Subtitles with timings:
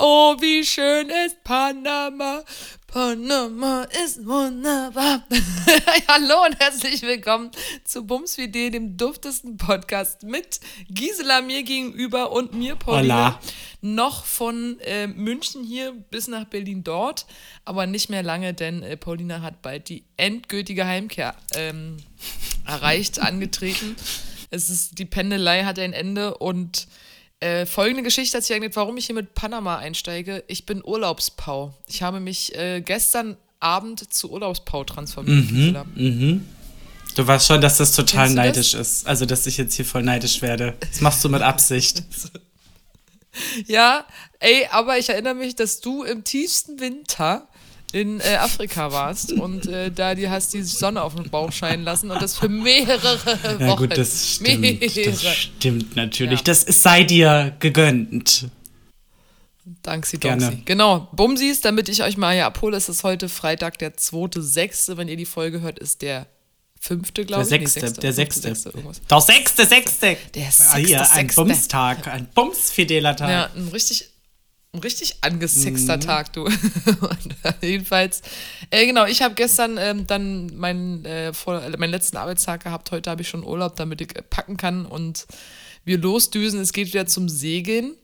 [0.00, 2.44] Oh, wie schön ist Panama.
[2.86, 5.24] Panama ist wunderbar.
[6.08, 7.50] Hallo und herzlich willkommen
[7.82, 13.30] zu Bums wie D, dem duftesten Podcast mit Gisela mir gegenüber und mir, Paulina.
[13.32, 13.40] Hola.
[13.80, 17.26] Noch von äh, München hier bis nach Berlin dort,
[17.64, 21.96] aber nicht mehr lange, denn äh, Paulina hat bald die endgültige Heimkehr ähm,
[22.64, 23.96] erreicht, angetreten.
[24.50, 26.86] Es ist, die Pendelei hat ein Ende und
[27.40, 30.44] äh, folgende Geschichte hat sich eigentlich, warum ich hier mit Panama einsteige.
[30.48, 31.74] Ich bin Urlaubspau.
[31.86, 35.48] Ich habe mich äh, gestern Abend zu Urlaubspau transformiert.
[35.48, 35.84] Gisela.
[37.14, 38.46] Du weißt schon, dass das total Kennst du das?
[38.46, 39.06] neidisch ist.
[39.06, 40.76] Also, dass ich jetzt hier voll neidisch werde.
[40.80, 42.02] Das machst du mit Absicht.
[43.66, 44.04] Ja,
[44.40, 47.47] ey, aber ich erinnere mich, dass du im tiefsten Winter
[47.92, 51.84] in äh, Afrika warst und äh, da die hast die Sonne auf den Bauch scheinen
[51.84, 53.60] lassen und das für mehrere Wochen.
[53.60, 54.60] Ja, gut, das stimmt.
[54.60, 55.10] Mehrere.
[55.10, 56.40] Das stimmt natürlich.
[56.40, 56.44] Ja.
[56.44, 58.48] Das sei dir gegönnt.
[59.82, 60.46] Danke, Gerne.
[60.46, 60.62] Donksi.
[60.64, 64.96] Genau, Bumsis, damit ich euch mal hier abhole, es ist heute Freitag, der 2.6.
[64.96, 66.26] Wenn ihr die Folge hört, ist der
[66.80, 67.68] fünfte, glaube Der ich.
[67.68, 68.68] sechste, Nee, der Fünfte, sechste.
[68.70, 69.00] irgendwas.
[69.10, 70.16] Der sechste, sechste.
[70.34, 71.42] Der sechste, Hier, ein sechste.
[71.44, 73.30] Bumstag, ein bumsfideler Tag.
[73.30, 74.08] Ja, ein richtig,
[74.72, 76.00] ein richtig angesexter Mhm.
[76.00, 76.48] Tag, du.
[77.42, 78.20] Äh, jedenfalls,
[78.70, 82.90] äh, genau, ich habe gestern ähm, dann meinen, äh, vor, äh, meinen letzten Arbeitstag gehabt.
[82.90, 85.26] Heute habe ich schon Urlaub, damit ich äh, packen kann und
[85.84, 86.60] wir losdüsen.
[86.60, 87.94] Es geht wieder zum Segeln.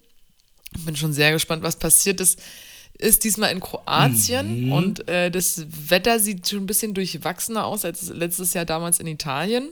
[0.84, 2.40] Bin schon sehr gespannt, was passiert ist.
[2.96, 8.08] Ist diesmal in Kroatien und äh, das Wetter sieht schon ein bisschen durchwachsener aus als
[8.08, 9.68] letztes Jahr damals in Italien.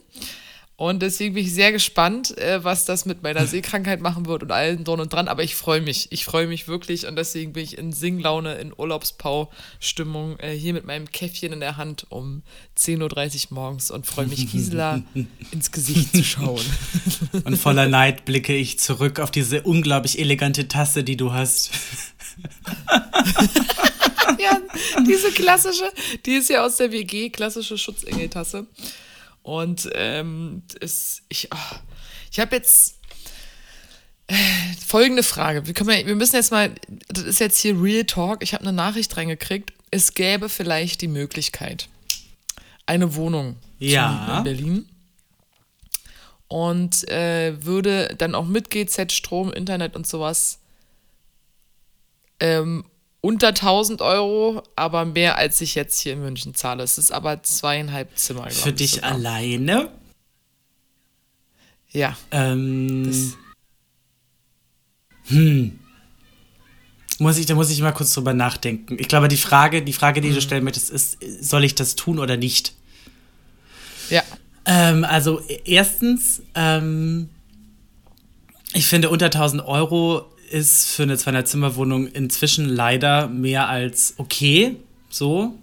[0.83, 4.51] Und deswegen bin ich sehr gespannt, äh, was das mit meiner Seekrankheit machen wird und
[4.51, 5.29] allen dran und dran.
[5.29, 6.11] Aber ich freue mich.
[6.11, 7.07] Ich freue mich wirklich.
[7.07, 11.77] Und deswegen bin ich in Singlaune, in Urlaubspau-Stimmung, äh, hier mit meinem Käffchen in der
[11.77, 12.43] Hand um
[12.77, 15.05] 10.30 Uhr morgens und freue mich, Gisela
[15.53, 16.67] ins Gesicht zu schauen.
[17.45, 21.71] Und voller Neid blicke ich zurück auf diese unglaublich elegante Tasse, die du hast.
[24.37, 24.59] ja,
[25.07, 25.85] diese klassische,
[26.27, 28.67] die ist ja aus der WG, klassische Schutzengeltasse.
[29.43, 31.77] Und ähm, es, ich, oh,
[32.31, 32.99] ich habe jetzt
[34.29, 34.35] äh,
[34.87, 35.67] folgende Frage.
[35.67, 36.73] Wir, können, wir müssen jetzt mal,
[37.09, 38.43] das ist jetzt hier Real Talk.
[38.43, 39.73] Ich habe eine Nachricht reingekriegt.
[39.91, 41.89] Es gäbe vielleicht die Möglichkeit,
[42.87, 44.39] eine Wohnung Ja.
[44.39, 44.89] in Berlin.
[46.49, 50.59] Und äh, würde dann auch mit GZ, Strom, Internet und sowas
[52.41, 52.85] ähm,
[53.23, 56.83] unter 1000 Euro, aber mehr als ich jetzt hier in München zahle.
[56.83, 58.51] Es ist aber zweieinhalb Zimmer.
[58.51, 59.13] Für ich dich sogar.
[59.13, 59.89] alleine.
[61.93, 62.17] Ja.
[62.31, 63.37] Ähm, Das-
[65.29, 65.79] hm.
[67.19, 68.97] Muss ich, da muss ich mal kurz drüber nachdenken.
[68.99, 70.35] Ich glaube, die Frage, die Frage, die Mhm.
[70.35, 72.75] du stellen möchtest, ist, soll ich das tun oder nicht?
[74.11, 74.23] Ja.
[74.65, 77.29] Ähm, also erstens, ähm,
[78.73, 84.77] ich finde unter 1000 Euro ist für eine 200-Zimmer-Wohnung inzwischen leider mehr als okay.
[85.11, 85.55] So.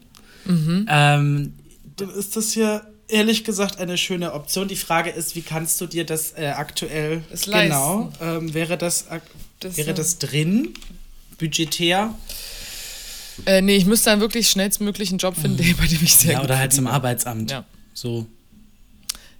[0.46, 0.86] Mhm.
[0.90, 1.54] Ähm,
[1.98, 4.68] dann ist das ja ehrlich gesagt eine schöne Option.
[4.68, 8.12] Die Frage ist, wie kannst du dir das äh, aktuell Es genau?
[8.22, 9.06] Ähm, wäre das,
[9.60, 10.74] Das, wäre äh, das drin?
[11.38, 12.14] Budgetär?
[13.46, 16.40] Äh, nee, ich müsste dann wirklich schnellstmöglich einen Job finden, bei dem ich sehr Ja,
[16.40, 16.96] gut oder halt zum verdiene.
[16.96, 17.52] Arbeitsamt.
[17.52, 17.66] Ja.
[17.94, 18.26] So.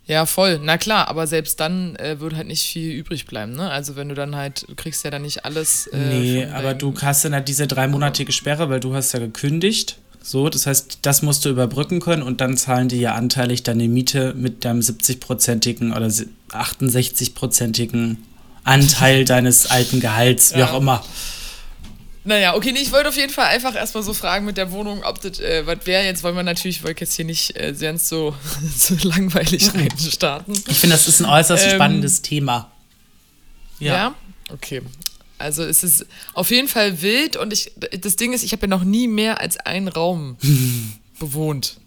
[0.10, 0.60] Ja, voll.
[0.64, 3.70] Na klar, aber selbst dann äh, würde halt nicht viel übrig bleiben, ne?
[3.70, 5.86] Also wenn du dann halt, du kriegst ja dann nicht alles.
[5.88, 9.98] Äh, Nee, aber du hast dann halt diese dreimonatige Sperre, weil du hast ja gekündigt.
[10.22, 13.88] So, das heißt, das musst du überbrücken können und dann zahlen die ja anteilig deine
[13.88, 18.18] Miete mit deinem 70-prozentigen oder si- 68-prozentigen
[18.64, 20.72] Anteil deines alten Gehalts, wie Ja.
[20.72, 21.04] auch immer.
[22.30, 25.02] Naja, okay, nee, ich wollte auf jeden Fall einfach erstmal so fragen mit der Wohnung,
[25.04, 26.04] ob das äh, was wäre.
[26.06, 28.36] Jetzt wollen wir natürlich, ich wollte jetzt hier nicht äh, ganz so,
[28.78, 30.54] so langweilig rein starten.
[30.68, 32.72] Ich finde, das ist ein äußerst Ähm, spannendes Thema.
[33.80, 34.14] Ja.
[34.54, 34.84] Okay.
[35.40, 38.68] Also es ist auf jeden Fall wild und ich, das Ding ist, ich habe ja
[38.68, 40.38] noch nie mehr als einen Raum
[41.20, 41.78] bewohnt.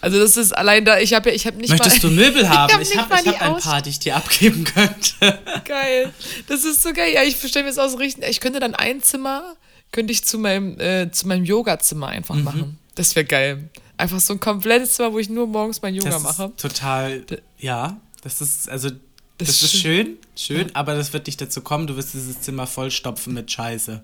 [0.00, 2.48] Also das ist allein da, ich habe ja, ich habe nicht Möchtest mal, du Möbel
[2.48, 2.72] haben?
[2.72, 5.38] hab Ich nicht habe ich hab die ein paar, die ich dir abgeben könnte.
[5.64, 6.12] geil.
[6.48, 7.12] Das ist so geil.
[7.14, 8.24] Ja, ich stelle mir das aus so richtig.
[8.28, 9.54] Ich könnte dann ein Zimmer,
[9.92, 12.44] könnte ich zu meinem, äh, zu meinem Yoga-Zimmer einfach Mhm.
[12.44, 12.78] machen.
[12.94, 13.68] Das wäre geil.
[13.98, 16.44] Einfach so ein komplettes Zimmer, wo ich nur morgens mein Yoga Das mache.
[16.46, 17.24] ist total,
[17.58, 18.98] ja, das ist, also, das,
[19.38, 22.66] Das ist ist schön, schön, aber das wird nicht dazu kommen, du wirst dieses Zimmer
[22.66, 24.02] vollstopfen mit Scheiße.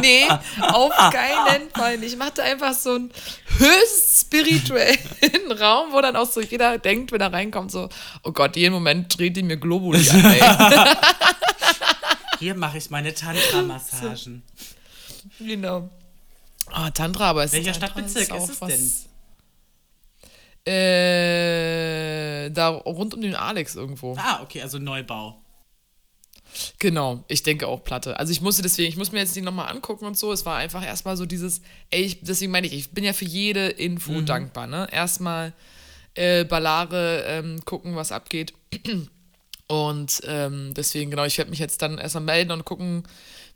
[0.00, 0.24] nee,
[0.60, 2.02] auf keinen Fall.
[2.02, 3.10] Ich machte einfach so einen
[3.58, 4.98] höchst spirituellen
[5.60, 7.88] Raum, wo dann auch so jeder denkt, wenn er reinkommt, so,
[8.22, 10.22] oh Gott, jeden Moment dreht die mir Globuli an.
[12.40, 14.42] Hier mache ich meine Tantra-Massagen.
[15.38, 15.90] genau.
[16.66, 18.90] Ah, Tantra, aber es Welcher Tantra Stadtbezirk auch ist es was- denn?
[20.72, 24.14] Äh, da rund um den Alex irgendwo.
[24.18, 25.40] Ah, okay, also Neubau.
[26.78, 28.18] Genau, ich denke auch Platte.
[28.18, 30.32] Also ich musste deswegen, ich muss mir jetzt die nochmal angucken und so.
[30.32, 31.60] Es war einfach erstmal so dieses,
[31.90, 34.26] ey, ich, deswegen meine ich, ich bin ja für jede Info mhm.
[34.26, 34.88] dankbar, ne?
[34.90, 35.52] Erstmal
[36.14, 38.52] äh, Ballare ähm, gucken, was abgeht.
[39.70, 43.04] Und ähm, deswegen, genau, ich werde mich jetzt dann erstmal melden und gucken,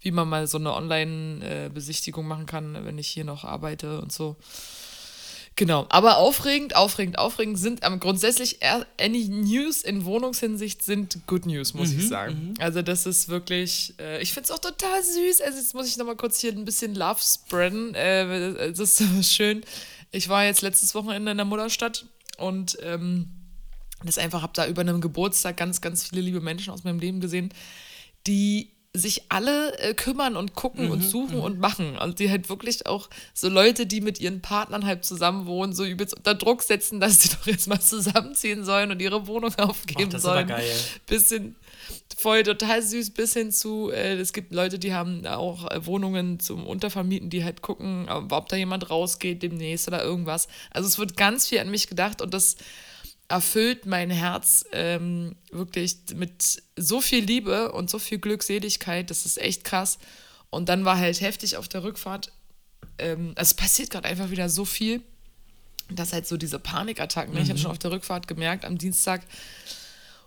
[0.00, 4.12] wie man mal so eine Online-Besichtigung äh, machen kann, wenn ich hier noch arbeite und
[4.12, 4.36] so.
[5.56, 8.60] Genau, aber aufregend, aufregend, aufregend sind ähm, grundsätzlich
[8.96, 12.34] any News in Wohnungshinsicht sind Good News, muss mhm, ich sagen.
[12.34, 12.54] Mhm.
[12.60, 15.40] Also das ist wirklich, äh, ich finde es auch total süß.
[15.40, 17.92] Also jetzt muss ich nochmal kurz hier ein bisschen Love spreaden.
[17.96, 19.64] Äh, das ist so schön.
[20.12, 22.06] Ich war jetzt letztes Wochenende in der Mutterstadt
[22.38, 23.43] und ähm,
[24.06, 27.20] das einfach habe da über einem Geburtstag ganz, ganz viele liebe Menschen aus meinem Leben
[27.20, 27.52] gesehen,
[28.26, 31.42] die sich alle äh, kümmern und gucken mhm, und suchen mhm.
[31.42, 31.98] und machen.
[31.98, 35.84] Und die halt wirklich auch so Leute, die mit ihren Partnern halt zusammen wohnen, so
[35.84, 40.12] übelst unter Druck setzen, dass sie doch jetzt mal zusammenziehen sollen und ihre Wohnung aufgeben
[40.14, 40.46] Ach, sollen.
[40.46, 40.70] Geil.
[41.06, 41.56] Bisschen
[42.16, 46.38] voll total süß, bis hin zu, äh, es gibt Leute, die haben auch äh, Wohnungen
[46.38, 50.46] zum Untervermieten, die halt gucken, ob da jemand rausgeht demnächst oder irgendwas.
[50.70, 52.56] Also es wird ganz viel an mich gedacht und das
[53.28, 59.10] erfüllt mein Herz ähm, wirklich mit so viel Liebe und so viel Glückseligkeit.
[59.10, 59.98] Das ist echt krass.
[60.50, 62.32] Und dann war halt heftig auf der Rückfahrt.
[62.98, 65.02] Ähm, also es passiert gerade einfach wieder so viel,
[65.90, 67.34] dass halt so diese Panikattacken.
[67.34, 67.40] Mhm.
[67.40, 69.22] Ich habe schon auf der Rückfahrt gemerkt am Dienstag,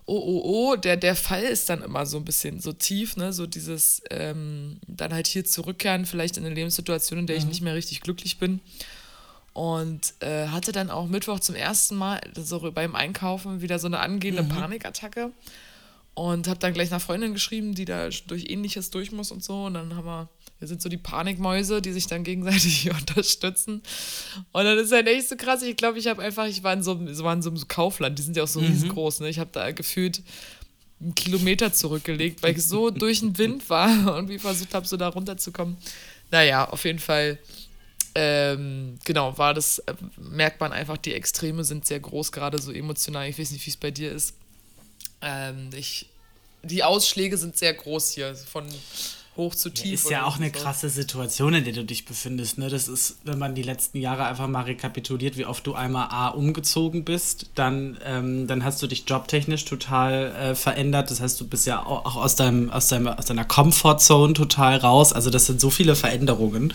[0.04, 3.32] oh, oh, oh, der, der Fall ist dann immer so ein bisschen so tief, ne?
[3.32, 7.42] So dieses ähm, dann halt hier zurückkehren, vielleicht in eine Lebenssituation, in der mhm.
[7.42, 8.60] ich nicht mehr richtig glücklich bin.
[9.58, 13.98] Und äh, hatte dann auch Mittwoch zum ersten Mal so beim Einkaufen wieder so eine
[13.98, 14.50] angehende mhm.
[14.50, 15.32] Panikattacke.
[16.14, 19.64] Und habe dann gleich nach Freundin geschrieben, die da durch ähnliches durch muss und so.
[19.64, 20.28] Und dann haben wir,
[20.60, 23.82] wir sind so die Panikmäuse, die sich dann gegenseitig unterstützen.
[24.52, 25.60] Und dann ist halt echt so krass.
[25.62, 28.16] Ich glaube, ich habe einfach, ich war in so, so, war in so einem Kaufland,
[28.16, 28.66] die sind ja auch so mhm.
[28.68, 29.18] riesengroß.
[29.20, 29.28] Ne?
[29.28, 30.22] Ich habe da gefühlt
[31.00, 34.96] einen Kilometer zurückgelegt, weil ich so durch den Wind war und wie versucht habe, so
[34.96, 35.76] da runterzukommen.
[36.30, 37.40] Naja, auf jeden Fall
[38.14, 42.72] ähm, genau, war das, äh, merkt man einfach, die Extreme sind sehr groß, gerade so
[42.72, 43.28] emotional.
[43.28, 44.34] Ich weiß nicht, wie es bei dir ist.
[45.20, 46.08] Ähm, ich,
[46.62, 48.66] die Ausschläge sind sehr groß hier, von
[49.38, 50.04] hoch zu tief.
[50.04, 50.60] Ist ja auch eine so.
[50.60, 52.58] krasse Situation, in der du dich befindest.
[52.58, 52.68] Ne?
[52.68, 56.28] Das ist, wenn man die letzten Jahre einfach mal rekapituliert, wie oft du einmal A
[56.28, 61.10] umgezogen bist, dann, ähm, dann hast du dich jobtechnisch total äh, verändert.
[61.10, 65.12] Das heißt, du bist ja auch aus, deinem, aus, deinem, aus deiner Comfortzone total raus.
[65.12, 66.74] Also das sind so viele Veränderungen.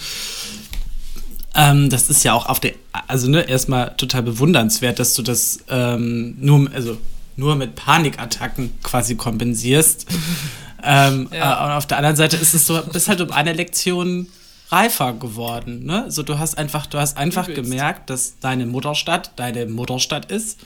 [1.55, 2.73] Ähm, das ist ja auch auf der,
[3.07, 6.97] also ne, erstmal total bewundernswert, dass du das ähm, nur, also
[7.35, 10.07] nur mit Panikattacken quasi kompensierst.
[10.83, 11.61] ähm, ja.
[11.61, 14.27] äh, und auf der anderen Seite ist es so, bist halt um eine Lektion
[14.69, 15.85] reifer geworden.
[15.85, 16.05] Ne?
[16.09, 20.59] So, du hast einfach, du hast einfach gemerkt, dass deine Mutterstadt deine Mutterstadt ist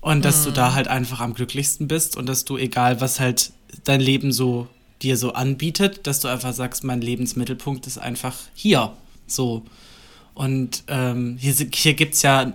[0.00, 0.44] und dass mhm.
[0.44, 3.52] du da halt einfach am glücklichsten bist und dass du, egal was halt
[3.84, 4.68] dein Leben so
[5.02, 8.92] dir so anbietet, dass du einfach sagst, mein Lebensmittelpunkt ist einfach hier.
[9.26, 9.64] So.
[10.38, 12.52] Und ähm, hier, hier gibt es ja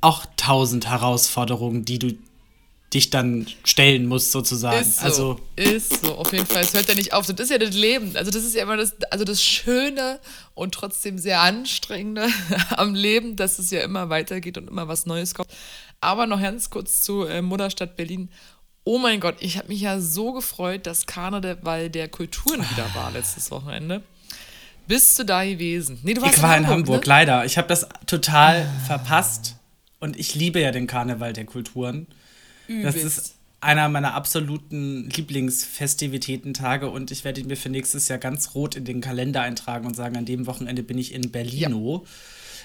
[0.00, 2.16] auch tausend Herausforderungen, die du
[2.92, 4.80] dich dann stellen musst, sozusagen.
[4.80, 6.62] Ist so, also ist so, auf jeden Fall.
[6.62, 7.26] Es hört ja nicht auf.
[7.26, 8.14] Das ist ja das Leben.
[8.14, 10.20] Also, das ist ja immer das, also das Schöne
[10.54, 12.28] und trotzdem sehr Anstrengende
[12.76, 15.50] am Leben, dass es ja immer weitergeht und immer was Neues kommt.
[16.00, 18.28] Aber noch ganz kurz zu äh, Mutterstadt Berlin.
[18.84, 23.10] Oh mein Gott, ich habe mich ja so gefreut, dass Karneval der Kulturen wieder war
[23.10, 24.04] letztes Wochenende.
[24.86, 25.98] Bist du da gewesen?
[26.02, 27.08] Nee, du warst ich war in Hamburg, in Hamburg ne?
[27.08, 27.44] leider.
[27.44, 28.86] Ich habe das total ah.
[28.86, 29.56] verpasst.
[30.00, 32.06] Und ich liebe ja den Karneval der Kulturen.
[32.68, 32.96] Übelst.
[32.96, 38.54] Das ist einer meiner absoluten Lieblingsfestivitäten-Tage und ich werde ihn mir für nächstes Jahr ganz
[38.54, 42.02] rot in den Kalender eintragen und sagen, an dem Wochenende bin ich in Berlino.
[42.04, 42.10] Ja.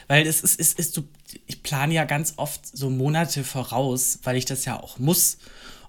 [0.10, 1.01] Weil es ist, ist, ist,
[1.46, 5.38] ich plane ja ganz oft so Monate voraus, weil ich das ja auch muss.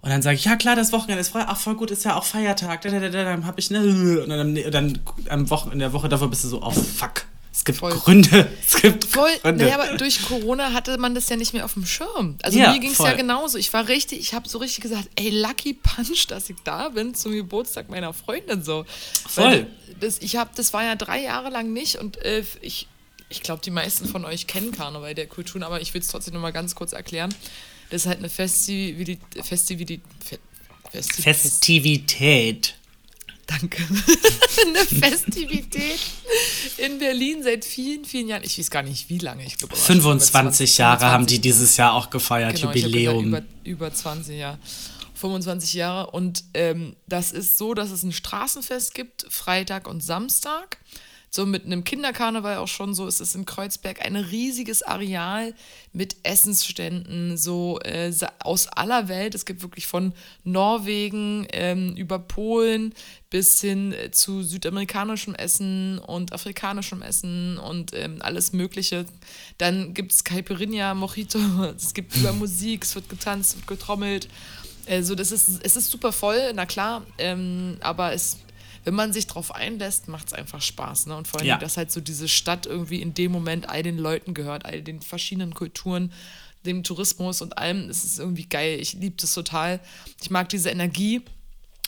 [0.02, 1.44] Und dann sage ich, ja klar, das Wochenende ist frei.
[1.46, 2.80] Ach, voll gut, ist ja auch Feiertag.
[2.82, 3.80] Dann habe ich, ne,
[4.22, 7.26] und dann, dann am Wochen, in der Woche davor bist du so, oh fuck.
[7.52, 7.92] Es gibt voll.
[7.92, 8.48] Gründe.
[8.66, 9.30] Es gibt voll.
[9.42, 9.64] Gründe.
[9.64, 12.38] Naja, aber durch Corona hatte man das ja nicht mehr auf dem Schirm.
[12.42, 13.58] Also ja, mir ging es ja genauso.
[13.58, 17.14] Ich war richtig, ich habe so richtig gesagt, ey, Lucky Punch, dass ich da bin
[17.14, 18.86] zum Geburtstag meiner Freundin so.
[19.28, 19.44] Voll.
[19.44, 19.66] Weil
[19.98, 22.86] das, ich habe, das war ja drei Jahre lang nicht und äh, ich,
[23.28, 26.34] ich glaube, die meisten von euch kennen Karneval der Kulturen, aber ich will es trotzdem
[26.34, 27.34] noch mal ganz kurz erklären.
[27.90, 29.18] Das ist halt eine Festivität.
[29.42, 30.00] Festivität.
[30.90, 32.76] Festi Festivität.
[33.46, 33.82] Danke.
[34.66, 36.00] eine Festivität
[36.76, 38.44] in Berlin seit vielen, vielen Jahren.
[38.44, 39.44] Ich weiß gar nicht, wie lange.
[39.44, 43.26] Ich glaube, 25 Jahre 25 haben die dieses Jahr auch gefeiert, genau, Jubiläum.
[43.26, 44.58] Über, über 20 Jahre.
[45.14, 46.10] 25 Jahre.
[46.12, 50.78] Und ähm, das ist so, dass es ein Straßenfest gibt, Freitag und Samstag.
[51.30, 55.54] So mit einem Kinderkarneval auch schon so ist es in Kreuzberg ein riesiges Areal
[55.92, 59.36] mit Essensständen, so äh, aus aller Welt.
[59.36, 62.92] Es gibt wirklich von Norwegen ähm, über Polen
[63.30, 69.06] bis hin äh, zu südamerikanischem Essen und afrikanischem Essen und ähm, alles Mögliche.
[69.56, 71.38] Dann gibt es Caipirinha, Mojito,
[71.76, 74.28] es gibt über Musik, es wird getanzt, es wird getrommelt.
[74.88, 78.38] Also das ist, es ist super voll, na klar, ähm, aber es
[78.84, 81.06] wenn man sich darauf einlässt, macht es einfach Spaß.
[81.06, 81.16] Ne?
[81.16, 81.58] Und vor allem, ja.
[81.58, 85.00] dass halt so diese Stadt irgendwie in dem Moment all den Leuten gehört, all den
[85.02, 86.12] verschiedenen Kulturen,
[86.64, 87.88] dem Tourismus und allem.
[87.88, 88.78] Es ist irgendwie geil.
[88.80, 89.80] Ich liebe das total.
[90.22, 91.22] Ich mag diese Energie.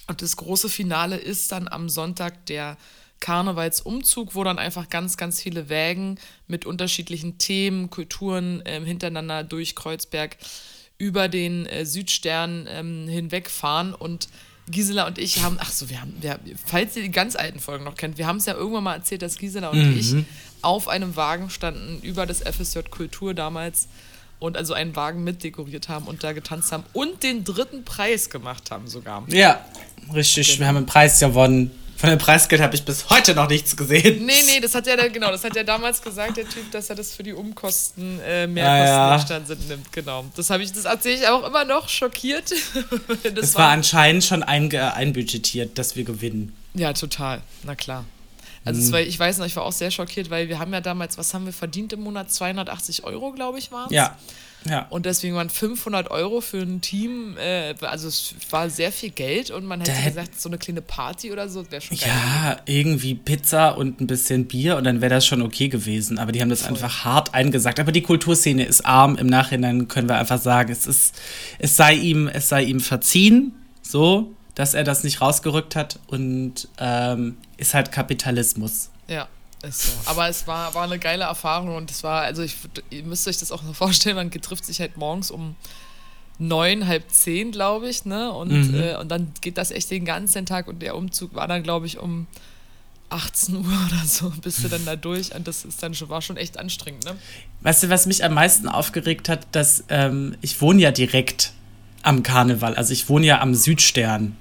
[0.07, 2.77] Und das große Finale ist dann am Sonntag der
[3.21, 6.19] Karnevalsumzug, wo dann einfach ganz, ganz viele Wägen
[6.49, 10.37] mit unterschiedlichen Themen, Kulturen äh, hintereinander durch Kreuzberg
[10.99, 14.29] über den äh, Südstern ähm, hinwegfahren und
[14.73, 17.85] Gisela und ich haben, ach so, wir haben, wir, falls ihr die ganz alten Folgen
[17.85, 19.97] noch kennt, wir haben es ja irgendwann mal erzählt, dass Gisela und mhm.
[19.97, 20.15] ich
[20.63, 23.87] auf einem Wagen standen über das FSJ Kultur damals
[24.41, 28.73] und also einen Wagen mitdekoriert haben und da getanzt haben und den dritten Preis gemacht
[28.73, 29.25] haben sogar.
[29.29, 29.65] Ja,
[30.13, 30.49] richtig.
[30.49, 30.61] Genau.
[30.61, 31.71] Wir haben einen Preis gewonnen.
[32.03, 34.27] Von dem Preisgeld habe ich bis heute noch nichts gesehen.
[34.27, 36.97] Nee, nee, das hat ja genau, das hat ja damals gesagt, der Typ, dass er
[36.97, 39.45] das für die Umkosten, äh, Mehrkosten ah, ja.
[39.45, 40.25] sind, Genau.
[40.35, 42.51] Das habe ich, das erzähle ich auch immer noch schockiert.
[43.23, 46.53] das, das war, war, anscheinend schon einbudgetiert, dass wir gewinnen.
[46.75, 47.41] Ja, total.
[47.63, 48.05] Na klar.
[48.65, 48.93] Also mhm.
[48.93, 51.35] war, ich weiß noch, ich war auch sehr schockiert, weil wir haben ja damals, was
[51.35, 52.31] haben wir verdient im Monat?
[52.31, 53.93] 280 Euro, glaube ich, war es.
[53.93, 54.17] Ja.
[54.69, 54.87] Ja.
[54.91, 59.51] Und deswegen waren 500 Euro für ein Team, äh, also es war sehr viel Geld
[59.51, 62.09] und man hätte gesagt, so eine kleine Party oder so wäre schon geil.
[62.09, 66.19] Ja, irgendwie Pizza und ein bisschen Bier und dann wäre das schon okay gewesen.
[66.19, 66.71] Aber die haben das Voll.
[66.71, 67.81] einfach hart eingesagt.
[67.81, 69.17] Aber die Kulturszene ist arm.
[69.17, 71.21] Im Nachhinein können wir einfach sagen, es, ist,
[71.59, 73.53] es, sei, ihm, es sei ihm verziehen,
[73.83, 78.91] so, dass er das nicht rausgerückt hat und ähm, ist halt Kapitalismus.
[79.09, 79.29] Ja.
[79.63, 80.11] Ist so.
[80.11, 82.57] Aber es war, war eine geile Erfahrung und es war, also ich,
[82.91, 85.55] ihr müsst euch das auch noch vorstellen, man trifft sich halt morgens um
[86.39, 88.33] neun, halb zehn, glaube ich, ne?
[88.33, 88.75] Und, mhm.
[88.75, 91.87] äh, und dann geht das echt den ganzen Tag und der Umzug war dann, glaube
[91.87, 92.27] ich, um
[93.11, 96.23] 18 Uhr oder so, bist du dann da durch und das ist dann schon, war
[96.23, 97.17] schon echt anstrengend, ne?
[97.61, 101.53] Weißt du, was mich am meisten aufgeregt hat, dass ähm, ich wohne ja direkt
[102.03, 104.37] am Karneval, also ich wohne ja am Südstern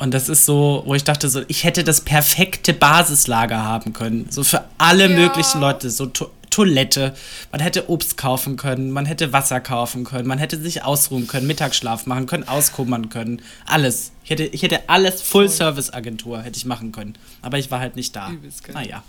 [0.00, 4.28] und das ist so, wo ich dachte, so, ich hätte das perfekte Basislager haben können.
[4.30, 5.14] So für alle ja.
[5.14, 5.90] möglichen Leute.
[5.90, 7.14] So to Toilette.
[7.52, 11.46] Man hätte Obst kaufen können, man hätte Wasser kaufen können, man hätte sich ausruhen können,
[11.46, 13.42] Mittagsschlaf machen können, auskummern können.
[13.66, 14.10] Alles.
[14.24, 17.14] Ich hätte, ich hätte alles Full-Service-Agentur hätte ich machen können.
[17.42, 18.32] Aber ich war halt nicht da.
[18.72, 19.04] Naja.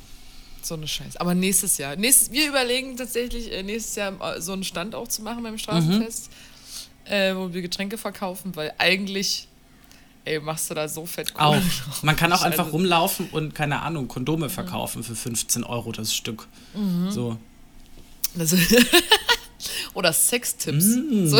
[0.62, 1.20] So eine Scheiße.
[1.22, 1.96] Aber nächstes Jahr.
[1.96, 5.58] Nächstes, wir überlegen tatsächlich, äh, nächstes Jahr äh, so einen Stand auch zu machen beim
[5.58, 6.30] Straßenfest,
[7.08, 7.12] mhm.
[7.12, 9.48] äh, wo wir Getränke verkaufen, weil eigentlich
[10.26, 12.04] ey, machst du da so fett Kohle Auch.
[12.04, 16.14] Man kann auch einfach also, rumlaufen und, keine Ahnung, Kondome verkaufen für 15 Euro das
[16.14, 16.48] Stück.
[16.74, 17.12] Mhm.
[17.12, 17.38] So.
[18.38, 18.58] Also
[19.94, 20.86] Oder Sextipps.
[20.86, 21.28] Mm.
[21.28, 21.40] So.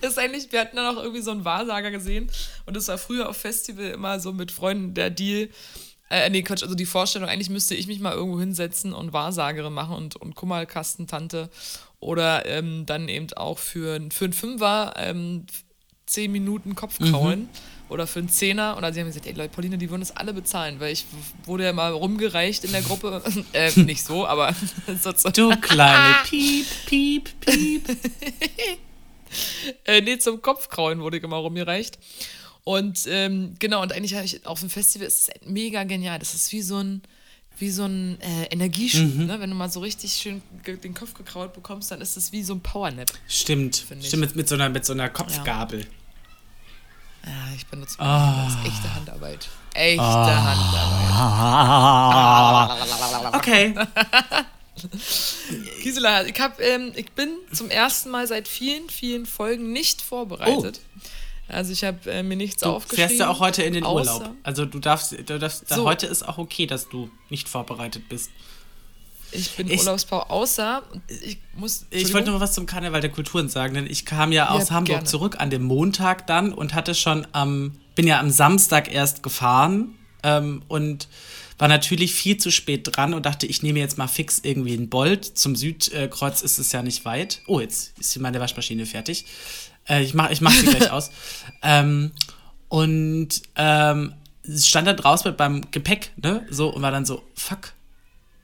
[0.00, 2.30] das ist eigentlich, wir hatten dann auch irgendwie so einen Wahrsager gesehen
[2.66, 5.48] und das war früher auf Festival immer so mit Freunden der Deal.
[6.08, 9.72] Äh, nee, Quatsch, also die Vorstellung, eigentlich müsste ich mich mal irgendwo hinsetzen und Wahrsagerin
[9.72, 11.50] machen und, und Kummerkastentante
[11.98, 15.46] oder ähm, dann eben auch für, für einen Fünfer ähm,
[16.06, 17.48] 10 Minuten Kopfkraulen mhm.
[17.88, 18.76] oder für einen Zehner.
[18.76, 21.04] Und dann sie haben gesagt, ey Leute, Pauline, die würden das alle bezahlen, weil ich
[21.44, 23.22] wurde ja mal rumgereicht in der Gruppe.
[23.52, 24.54] äh, nicht so, aber
[25.02, 25.34] sozusagen.
[25.34, 27.88] Du kleine Piep, Piep, Piep.
[29.84, 31.98] äh, nee, zum Kopfkraulen wurde ich immer rumgereicht.
[32.62, 36.18] Und ähm, genau, und eigentlich habe ich auf dem Festival ist es mega genial.
[36.18, 37.02] Das ist wie so ein,
[37.58, 39.14] wie so ein äh, Energieschub.
[39.14, 39.26] Mhm.
[39.26, 39.40] Ne?
[39.40, 42.54] Wenn du mal so richtig schön den Kopf gekraut bekommst, dann ist es wie so
[42.54, 43.10] ein Powernap.
[43.28, 43.84] Stimmt.
[44.00, 45.80] Stimmt, mit, mit, so einer, mit so einer Kopfgabel.
[45.80, 45.86] Ja.
[47.26, 48.04] Ja, ich benutze oh.
[48.04, 49.48] das echte Handarbeit.
[49.74, 50.26] Echte oh.
[52.64, 53.34] Handarbeit.
[53.34, 53.74] Okay.
[55.82, 60.80] Gisela, ich, hab, ähm, ich bin zum ersten Mal seit vielen, vielen Folgen nicht vorbereitet.
[60.80, 61.00] Oh.
[61.48, 63.08] Also ich habe äh, mir nichts du aufgeschrieben.
[63.08, 64.30] Fährst du auch heute in den Urlaub?
[64.42, 65.84] Also du darfst, du darfst so.
[65.84, 68.30] heute ist auch okay, dass du nicht vorbereitet bist.
[69.32, 70.82] Ich bin ich, Urlaubspause, außer
[71.22, 71.86] ich muss.
[71.90, 74.76] Ich wollte noch was zum Karneval der Kulturen sagen, denn ich kam ja aus ja,
[74.76, 75.06] Hamburg gerne.
[75.06, 79.94] zurück an dem Montag dann und hatte schon am, bin ja am Samstag erst gefahren
[80.22, 81.08] ähm, und
[81.58, 84.90] war natürlich viel zu spät dran und dachte, ich nehme jetzt mal fix irgendwie einen
[84.90, 85.24] Bolt.
[85.24, 87.42] Zum Südkreuz ist es ja nicht weit.
[87.46, 89.24] Oh, jetzt ist hier meine Waschmaschine fertig.
[89.88, 91.10] Äh, ich mach, ich mach sie gleich aus.
[91.62, 92.12] Ähm,
[92.68, 94.14] und ähm,
[94.56, 96.46] stand da draußen beim Gepäck, ne?
[96.50, 97.72] So, und war dann so, fuck,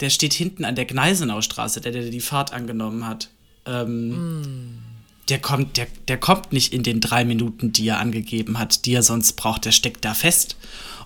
[0.00, 3.28] der steht hinten an der Gneisenaustraße, der, der die Fahrt angenommen hat.
[3.66, 4.82] Ähm, mm.
[5.28, 8.94] Der kommt, der, der kommt nicht in den drei Minuten, die er angegeben hat, die
[8.94, 9.64] er sonst braucht.
[9.64, 10.56] Der steckt da fest.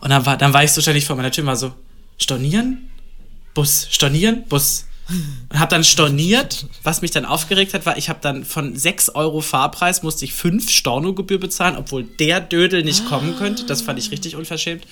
[0.00, 1.74] Und dann war, dann war ich so ständig vor meiner Tür mal so,
[2.16, 2.88] stornieren,
[3.54, 4.86] Bus, stornieren, Bus.
[5.08, 6.66] Und habe dann storniert.
[6.82, 10.34] Was mich dann aufgeregt hat, war, ich habe dann von 6 Euro Fahrpreis musste ich
[10.34, 13.66] 5 Stornogebühr bezahlen, obwohl der Dödel nicht kommen könnte.
[13.66, 14.84] Das fand ich richtig unverschämt.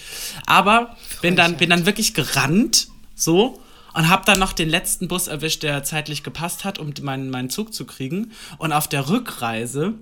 [0.47, 3.61] Aber bin dann, bin dann wirklich gerannt, so,
[3.95, 7.51] und habe dann noch den letzten Bus erwischt, der zeitlich gepasst hat, um meinen, meinen
[7.51, 8.33] Zug zu kriegen.
[8.59, 9.95] Und auf der Rückreise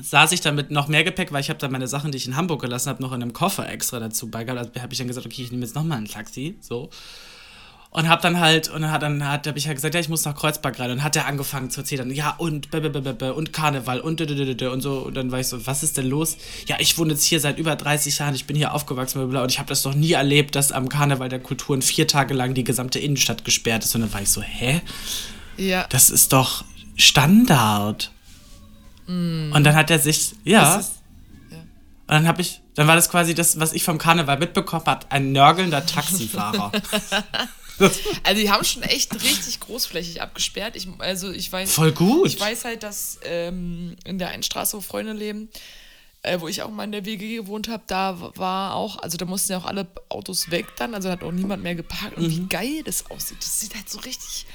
[0.00, 2.26] saß ich dann mit noch mehr Gepäck, weil ich habe dann meine Sachen, die ich
[2.26, 4.58] in Hamburg gelassen habe, noch in einem Koffer extra dazu beigehabt.
[4.60, 6.90] Also habe ich dann gesagt, okay, ich nehme jetzt nochmal ein Taxi, so.
[7.92, 10.08] Und hab dann halt, und dann hat dann hat, hab ich halt gesagt, ja, ich
[10.08, 10.92] muss nach Kreuzberg rein.
[10.92, 14.98] Und hat er angefangen zu erzählen, ja, und und Karneval und und so.
[14.98, 16.36] Und dann war ich so, was ist denn los?
[16.68, 19.58] Ja, ich wohne jetzt hier seit über 30 Jahren, ich bin hier aufgewachsen, und ich
[19.58, 23.00] habe das noch nie erlebt, dass am Karneval der Kulturen vier Tage lang die gesamte
[23.00, 23.92] Innenstadt gesperrt ist.
[23.96, 24.82] Und dann war ich so, hä?
[25.56, 25.84] Ja.
[25.88, 26.64] Das ist doch
[26.96, 28.12] Standard.
[29.08, 29.50] Mm.
[29.52, 30.76] Und dann hat er sich, ja.
[30.76, 30.92] Ist,
[31.50, 31.56] ja.
[31.56, 31.66] Und
[32.06, 35.32] dann habe ich, dann war das quasi das, was ich vom Karneval mitbekommen habe, ein
[35.32, 36.70] nörgelnder Taxifahrer.
[38.22, 40.76] also die haben schon echt richtig großflächig abgesperrt.
[40.76, 41.72] Ich, also ich weiß.
[41.72, 42.28] Voll gut.
[42.28, 45.48] Ich weiß halt, dass ähm, in der einen Straße, wo Freunde leben,
[46.22, 49.24] äh, wo ich auch mal in der WG gewohnt habe, da war auch, also da
[49.24, 52.16] mussten ja auch alle Autos weg dann, also hat auch niemand mehr geparkt.
[52.16, 52.30] Und mhm.
[52.30, 53.38] wie geil das aussieht.
[53.40, 54.46] Das sieht halt so richtig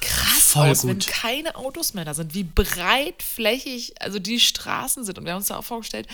[0.00, 0.90] krass Voll aus, gut.
[0.90, 5.18] wenn keine Autos mehr da sind, wie breitflächig also die Straßen sind.
[5.18, 6.06] Und wir haben uns da auch vorgestellt,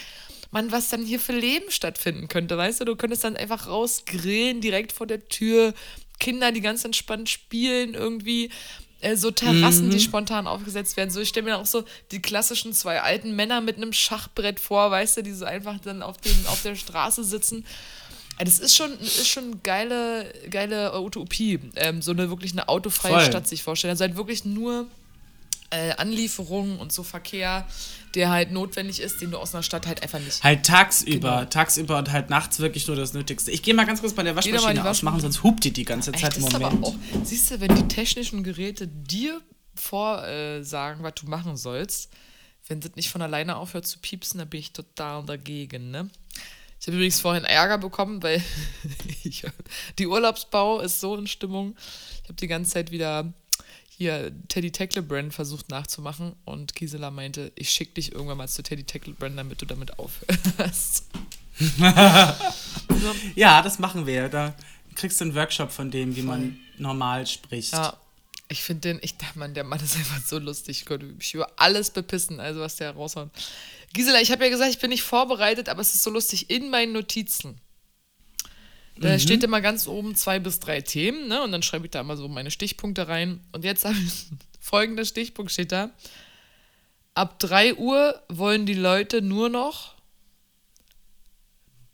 [0.52, 2.84] Mann, was dann hier für Leben stattfinden könnte, weißt du?
[2.84, 5.72] Du könntest dann einfach rausgrillen direkt vor der Tür,
[6.22, 8.50] Kinder, die ganz entspannt spielen, irgendwie
[9.00, 9.90] äh, so Terrassen, mhm.
[9.90, 11.10] die spontan aufgesetzt werden.
[11.10, 14.90] So, ich stelle mir auch so die klassischen zwei alten Männer mit einem Schachbrett vor,
[14.92, 17.66] weißt du, die so einfach dann auf, dem, auf der Straße sitzen.
[18.38, 23.14] Äh, das ist schon, ist schon geile, geile Utopie, ähm, so eine wirklich eine autofreie
[23.14, 23.24] Voll.
[23.24, 23.90] Stadt sich vorstellen.
[23.90, 24.86] Also halt wirklich nur
[25.70, 27.66] äh, Anlieferungen und so Verkehr,
[28.14, 30.42] der halt notwendig ist, den du aus einer Stadt halt einfach nicht.
[30.42, 31.44] Halt tagsüber, genau.
[31.46, 33.50] tagsüber und halt nachts wirklich nur das Nötigste.
[33.50, 36.36] Ich gehe mal ganz kurz bei der Waschmaschine ausmachen, sonst hupt die die ganze Zeit
[36.36, 36.84] im Moment.
[36.84, 39.40] Auch, siehst du, wenn die technischen Geräte dir
[39.74, 42.12] vorsagen, äh, was du machen sollst,
[42.68, 46.08] wenn das nicht von alleine aufhört zu piepsen, dann bin ich total dagegen, ne?
[46.80, 48.42] Ich habe übrigens vorhin Ärger bekommen, weil
[49.22, 49.44] ich,
[49.98, 51.76] die Urlaubsbau ist so in Stimmung.
[52.22, 53.32] Ich habe die ganze Zeit wieder
[54.02, 58.84] hier Teddy Tacklebrand versucht nachzumachen und Gisela meinte, ich schicke dich irgendwann mal zu Teddy
[58.84, 61.06] Tacklebrand, damit du damit aufhörst.
[63.36, 64.28] ja, das machen wir.
[64.28, 64.54] Da
[64.94, 67.72] kriegst du einen Workshop von dem, wie man normal spricht.
[67.72, 67.96] Ja,
[68.48, 70.80] ich finde den, ich dachte, man, der Mann ist einfach so lustig.
[70.80, 73.30] Ich könnte mich über alles bepissen, also was der raushaut.
[73.92, 76.70] Gisela, ich habe ja gesagt, ich bin nicht vorbereitet, aber es ist so lustig in
[76.70, 77.60] meinen Notizen.
[78.96, 79.18] Da mhm.
[79.18, 81.42] steht immer ganz oben zwei bis drei Themen, ne?
[81.42, 83.40] Und dann schreibe ich da immer so meine Stichpunkte rein.
[83.52, 84.26] Und jetzt habe ich
[84.60, 85.90] folgender Stichpunkt steht da.
[87.14, 89.94] Ab 3 Uhr wollen die Leute nur noch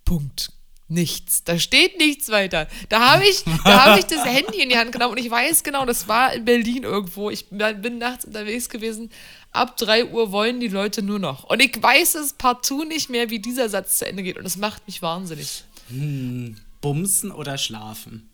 [0.05, 0.53] Punkt.
[0.91, 1.45] Nichts.
[1.45, 2.67] Da steht nichts weiter.
[2.89, 5.85] Da habe ich, hab ich das Handy in die Hand genommen und ich weiß genau,
[5.85, 7.29] das war in Berlin irgendwo.
[7.29, 9.11] Ich bin nachts unterwegs gewesen.
[9.53, 11.45] Ab 3 Uhr wollen die Leute nur noch.
[11.45, 14.39] Und ich weiß es partout nicht mehr, wie dieser Satz zu Ende geht.
[14.39, 15.65] Und das macht mich wahnsinnig.
[15.91, 16.57] Hm.
[16.81, 18.29] Bumsen oder schlafen?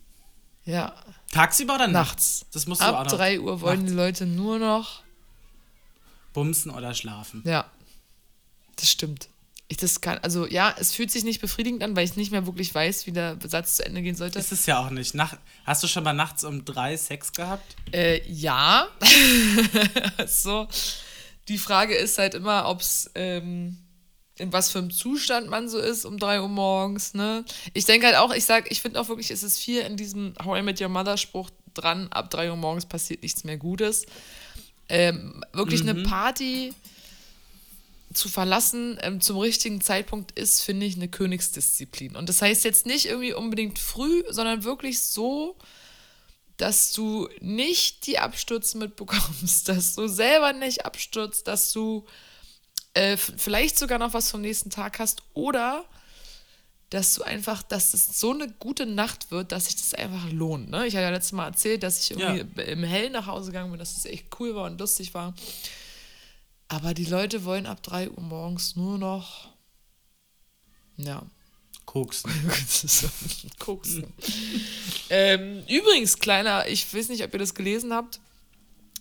[0.64, 0.94] Ja.
[1.32, 2.40] Tagsüber oder nachts?
[2.40, 2.46] nachts?
[2.52, 3.12] Das musst du Ab auch noch.
[3.12, 3.90] 3 Uhr wollen nachts.
[3.90, 5.02] die Leute nur noch
[6.32, 7.42] bumsen oder schlafen.
[7.46, 7.70] Ja.
[8.76, 9.28] Das stimmt.
[9.68, 12.44] Ich das kann, also ja, es fühlt sich nicht befriedigend an, weil ich nicht mehr
[12.44, 14.38] wirklich weiß, wie der Satz zu Ende gehen sollte.
[14.38, 15.14] Ist es ja auch nicht.
[15.14, 17.74] Nach, hast du schon mal nachts um drei Sex gehabt?
[17.92, 18.88] Äh, ja.
[20.26, 20.68] so.
[21.48, 23.78] Die Frage ist halt immer, ob es ähm,
[24.38, 27.44] in was für einem Zustand man so ist um 3 Uhr morgens, ne?
[27.72, 30.34] Ich denke halt auch, ich sag, ich finde auch wirklich, es ist viel in diesem
[30.44, 34.06] How I Met Your Mother Spruch dran, ab 3 Uhr morgens passiert nichts mehr Gutes.
[34.88, 35.90] Ähm, wirklich mhm.
[35.90, 36.74] eine Party
[38.12, 42.16] zu verlassen ähm, zum richtigen Zeitpunkt ist, finde ich, eine Königsdisziplin.
[42.16, 45.56] Und das heißt jetzt nicht irgendwie unbedingt früh, sondern wirklich so,
[46.56, 52.06] dass du nicht die Abstürze mitbekommst, dass du selber nicht abstürzt, dass du
[52.94, 55.84] äh, vielleicht sogar noch was vom nächsten Tag hast oder
[56.90, 60.70] dass du einfach, dass es so eine gute Nacht wird, dass sich das einfach lohnt.
[60.70, 60.86] Ne?
[60.86, 62.66] Ich habe ja letztes Mal erzählt, dass ich irgendwie ja.
[62.66, 65.34] im Hell nach Hause gegangen bin, dass es echt cool war und lustig war.
[66.68, 69.48] Aber die Leute wollen ab 3 Uhr morgens nur noch,
[70.96, 71.22] ja.
[71.84, 72.30] Koksen.
[73.58, 74.06] Koksen.
[75.10, 78.20] ähm, übrigens, kleiner, ich weiß nicht, ob ihr das gelesen habt.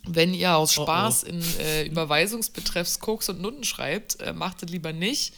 [0.06, 1.30] Wenn ihr aus Spaß oh, oh.
[1.30, 5.34] in äh, Überweisungsbetreffs Koks und Nutten schreibt, äh, macht es lieber nicht,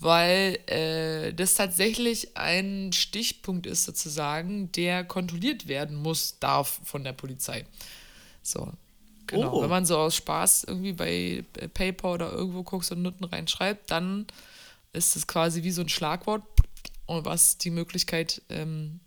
[0.00, 7.12] weil äh, das tatsächlich ein Stichpunkt ist sozusagen, der kontrolliert werden muss, darf von der
[7.12, 7.66] Polizei.
[8.42, 8.72] So,
[9.26, 9.58] genau.
[9.58, 9.62] Oh.
[9.62, 14.26] Wenn man so aus Spaß irgendwie bei PayPal oder irgendwo Koks und Nutten reinschreibt, dann
[14.92, 16.42] ist es quasi wie so ein Schlagwort,
[17.06, 19.00] was die Möglichkeit ähm,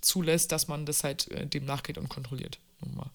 [0.00, 2.58] zulässt, dass man das halt äh, dem nachgeht und kontrolliert.
[2.80, 3.10] Nochmal.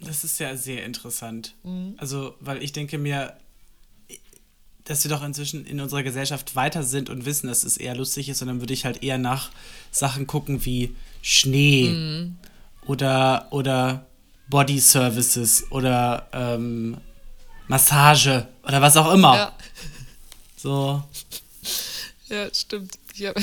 [0.00, 1.54] Das ist ja sehr interessant.
[1.64, 1.94] Mhm.
[1.98, 3.36] Also, weil ich denke mir,
[4.84, 8.28] dass wir doch inzwischen in unserer Gesellschaft weiter sind und wissen, dass es eher lustig
[8.28, 9.50] ist, und dann würde ich halt eher nach
[9.90, 12.36] Sachen gucken wie Schnee mhm.
[12.86, 14.06] oder, oder
[14.48, 16.96] Body Services oder ähm,
[17.66, 19.34] Massage oder was auch immer.
[19.34, 19.52] Ja.
[20.56, 21.02] So.
[22.30, 22.98] Ja, stimmt.
[23.14, 23.40] Ich habe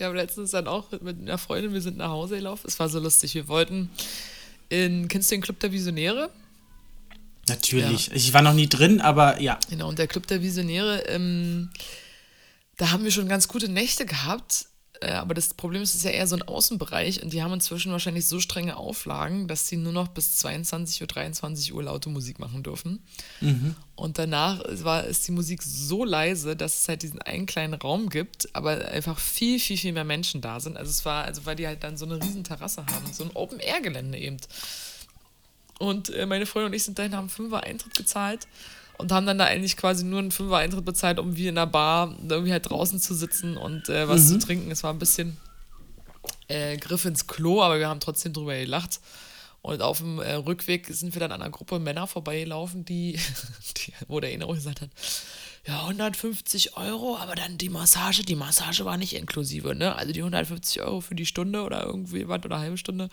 [0.00, 2.68] hab letztens dann auch mit einer Freundin, wir sind nach Hause gelaufen.
[2.68, 3.34] Es war so lustig.
[3.34, 3.90] Wir wollten
[4.68, 6.30] in, kennst du den Club der Visionäre?
[7.48, 8.08] Natürlich.
[8.08, 8.14] Ja.
[8.14, 9.58] Ich war noch nie drin, aber ja.
[9.70, 11.70] Genau, und der Club der Visionäre, ähm,
[12.76, 14.66] da haben wir schon ganz gute Nächte gehabt.
[15.00, 17.52] Äh, aber das Problem ist, es ist ja eher so ein Außenbereich und die haben
[17.52, 22.08] inzwischen wahrscheinlich so strenge Auflagen, dass sie nur noch bis 22 Uhr, 23 Uhr laute
[22.08, 23.02] Musik machen dürfen.
[23.40, 23.76] Mhm.
[23.94, 28.08] Und danach war, ist die Musik so leise, dass es halt diesen einen kleinen Raum
[28.08, 30.76] gibt, aber einfach viel, viel, viel mehr Menschen da sind.
[30.76, 33.30] Also es war, also weil die halt dann so eine riesen Terrasse haben, so ein
[33.34, 34.38] Open-Air-Gelände eben.
[35.78, 38.48] Und äh, meine Freundin und ich sind dahin, haben Fünfer Eintritt gezahlt
[38.98, 41.66] und haben dann da eigentlich quasi nur einen Fünfer Eintritt bezahlt, um wie in einer
[41.66, 44.40] Bar irgendwie halt draußen zu sitzen und äh, was mhm.
[44.40, 44.70] zu trinken.
[44.70, 45.36] Es war ein bisschen
[46.48, 49.00] äh, Griff ins Klo, aber wir haben trotzdem drüber gelacht.
[49.62, 53.12] Und auf dem äh, Rückweg sind wir dann an einer Gruppe Männer vorbeigelaufen, die,
[53.76, 54.90] die wo der Erinnerung gesagt hat,
[55.66, 59.94] ja, 150 Euro, aber dann die Massage, die Massage war nicht inklusive, ne?
[59.96, 63.10] Also die 150 Euro für die Stunde oder irgendwie was oder halbe Stunde.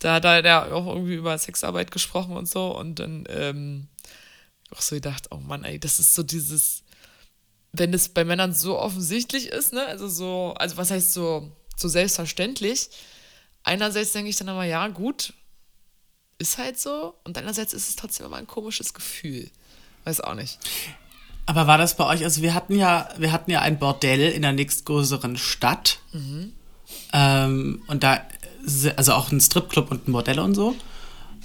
[0.00, 3.86] Da hat er ja auch irgendwie über Sexarbeit gesprochen und so und dann ähm,
[4.74, 6.82] auch so gedacht, oh Mann, ey, das ist so dieses,
[7.72, 9.86] wenn es bei Männern so offensichtlich ist, ne?
[9.86, 12.90] Also so, also was heißt so, so selbstverständlich.
[13.62, 15.32] Einerseits denke ich dann aber, ja, gut,
[16.38, 17.14] ist halt so.
[17.24, 19.50] Und andererseits ist es trotzdem immer ein komisches Gefühl.
[20.04, 20.58] Weiß auch nicht.
[21.46, 22.24] Aber war das bei euch?
[22.24, 25.98] Also wir hatten ja, wir hatten ja ein Bordell in der nächstgrößeren Stadt.
[26.12, 26.52] Mhm.
[27.12, 28.22] Ähm, und da,
[28.96, 30.76] also auch ein Stripclub und ein Bordell und so.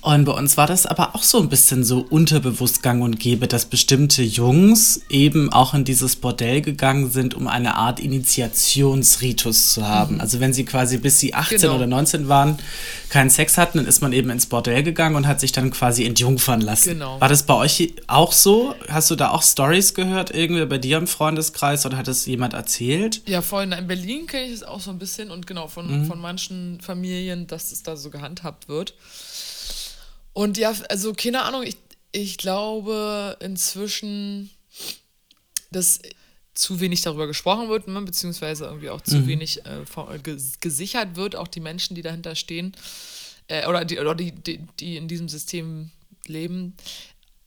[0.03, 3.47] Und bei uns war das aber auch so ein bisschen so unterbewusst gang und gäbe,
[3.47, 9.87] dass bestimmte Jungs eben auch in dieses Bordell gegangen sind, um eine Art Initiationsritus zu
[9.87, 10.15] haben.
[10.15, 10.21] Mhm.
[10.21, 11.75] Also wenn sie quasi bis sie 18 genau.
[11.75, 12.57] oder 19 waren,
[13.07, 16.03] keinen Sex hatten, dann ist man eben ins Bordell gegangen und hat sich dann quasi
[16.03, 16.89] entjungfern lassen.
[16.89, 17.21] Genau.
[17.21, 18.75] War das bei euch auch so?
[18.89, 22.55] Hast du da auch Stories gehört, irgendwie bei dir im Freundeskreis oder hat es jemand
[22.55, 23.21] erzählt?
[23.25, 26.05] Ja, vorhin in Berlin kenne ich es auch so ein bisschen und genau von, mhm.
[26.07, 28.95] von manchen Familien, dass es da so gehandhabt wird.
[30.33, 31.77] Und ja, also keine Ahnung, ich,
[32.11, 34.49] ich glaube inzwischen,
[35.71, 35.99] dass
[36.53, 39.27] zu wenig darüber gesprochen wird, ne, beziehungsweise irgendwie auch zu mhm.
[39.27, 40.19] wenig äh,
[40.61, 42.75] gesichert wird, auch die Menschen, die dahinter stehen,
[43.47, 45.91] äh, oder, die, oder die, die, die in diesem System
[46.27, 46.75] leben.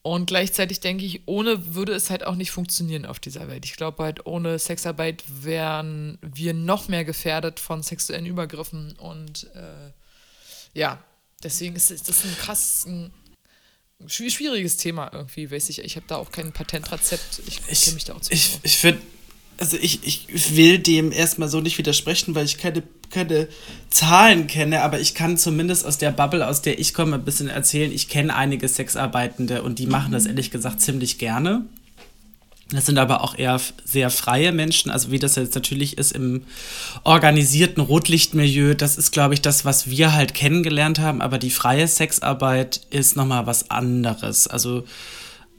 [0.03, 3.65] Und gleichzeitig denke ich, ohne würde es halt auch nicht funktionieren auf dieser Welt.
[3.65, 9.91] Ich glaube halt, ohne Sexarbeit wären wir noch mehr gefährdet von sexuellen Übergriffen und äh,
[10.75, 11.03] ja,
[11.47, 13.13] Deswegen ist, das ein krass ein
[14.09, 15.79] schwieriges Thema irgendwie, weiß ich.
[15.83, 17.41] Ich habe da auch kein Patentrezept.
[17.47, 18.33] Ich kenne mich da auch zu.
[18.33, 19.01] Ich, ich finde,
[19.59, 23.49] also ich, ich will dem erstmal so nicht widersprechen, weil ich keine, keine
[23.89, 27.49] Zahlen kenne, aber ich kann zumindest aus der Bubble, aus der ich komme, ein bisschen
[27.49, 27.93] erzählen.
[27.93, 30.15] Ich kenne einige Sexarbeitende und die machen mhm.
[30.15, 31.65] das ehrlich gesagt ziemlich gerne.
[32.71, 36.43] Das sind aber auch eher sehr freie Menschen, also wie das jetzt natürlich ist im
[37.05, 41.87] organisierten Rotlichtmilieu, das ist, glaube ich, das, was wir halt kennengelernt haben, aber die freie
[41.87, 44.49] Sexarbeit ist nochmal was anderes.
[44.49, 44.83] Also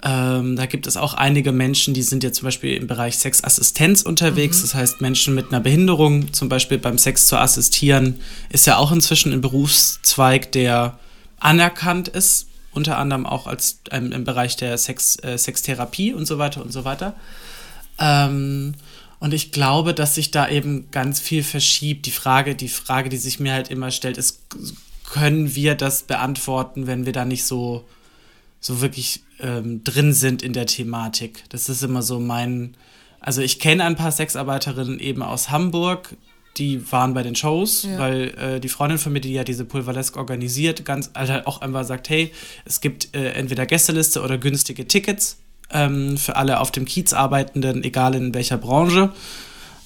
[0.03, 4.01] ähm, da gibt es auch einige Menschen, die sind jetzt zum Beispiel im Bereich Sexassistenz
[4.01, 4.61] unterwegs, mhm.
[4.63, 8.91] das heißt Menschen mit einer Behinderung, zum Beispiel beim Sex zu assistieren, ist ja auch
[8.91, 10.99] inzwischen ein Berufszweig, der
[11.39, 16.37] anerkannt ist unter anderem auch als ähm, im Bereich der Sex, äh, Sextherapie und so
[16.37, 17.15] weiter und so weiter.
[17.99, 18.75] Ähm,
[19.19, 22.05] und ich glaube, dass sich da eben ganz viel verschiebt.
[22.05, 24.41] Die Frage, die Frage, die sich mir halt immer stellt, ist,
[25.03, 27.85] können wir das beantworten, wenn wir da nicht so,
[28.59, 31.43] so wirklich ähm, drin sind in der Thematik?
[31.49, 32.75] Das ist immer so mein.
[33.19, 36.15] Also ich kenne ein paar Sexarbeiterinnen eben aus Hamburg,
[36.57, 37.97] die waren bei den Shows, ja.
[37.99, 41.85] weil äh, die Freundin von mir, die ja diese Pulverlesk organisiert, ganz halt auch einmal
[41.85, 42.31] sagt, hey,
[42.65, 45.37] es gibt äh, entweder Gästeliste oder günstige Tickets
[45.71, 49.11] ähm, für alle auf dem Kiez arbeitenden, egal in welcher Branche.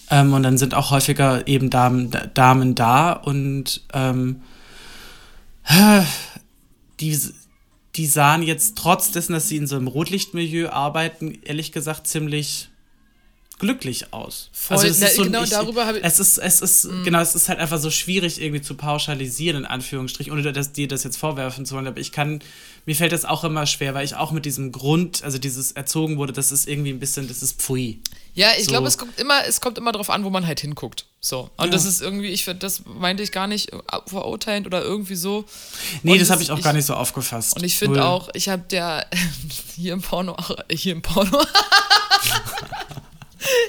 [0.09, 4.41] Ähm, und dann sind auch häufiger eben Damen, Damen da und ähm,
[6.99, 7.19] die,
[7.95, 12.70] die sahen jetzt trotz dessen, dass sie in so einem Rotlichtmilieu arbeiten, ehrlich gesagt ziemlich
[13.61, 14.49] glücklich aus.
[14.51, 14.75] Voll.
[14.77, 17.19] Also es Na, ist so genau ich, darüber habe ich- es ist es ist genau
[17.21, 21.03] es ist halt einfach so schwierig irgendwie zu pauschalisieren in Anführungsstrichen ohne dass dir das
[21.05, 22.41] jetzt vorwerfen zu wollen, aber ich kann
[22.85, 26.17] mir fällt das auch immer schwer, weil ich auch mit diesem Grund, also dieses erzogen
[26.17, 28.01] wurde, das ist irgendwie ein bisschen das ist pfui.
[28.33, 28.71] Ja, ich So.
[28.71, 31.05] glaube, es kommt immer, es kommt immer darauf an, wo man halt hinguckt.
[31.19, 31.49] So.
[31.57, 31.71] Und Ja.
[31.71, 35.45] das ist irgendwie, ich das meinte ich gar nicht äh, verurteilend oder irgendwie so.
[36.01, 37.55] Nee, Und das habe ich auch gar nicht so aufgefasst.
[37.57, 39.05] Und ich finde auch, ich habe der
[39.75, 41.39] hier im Porno, auch, hier im Porno,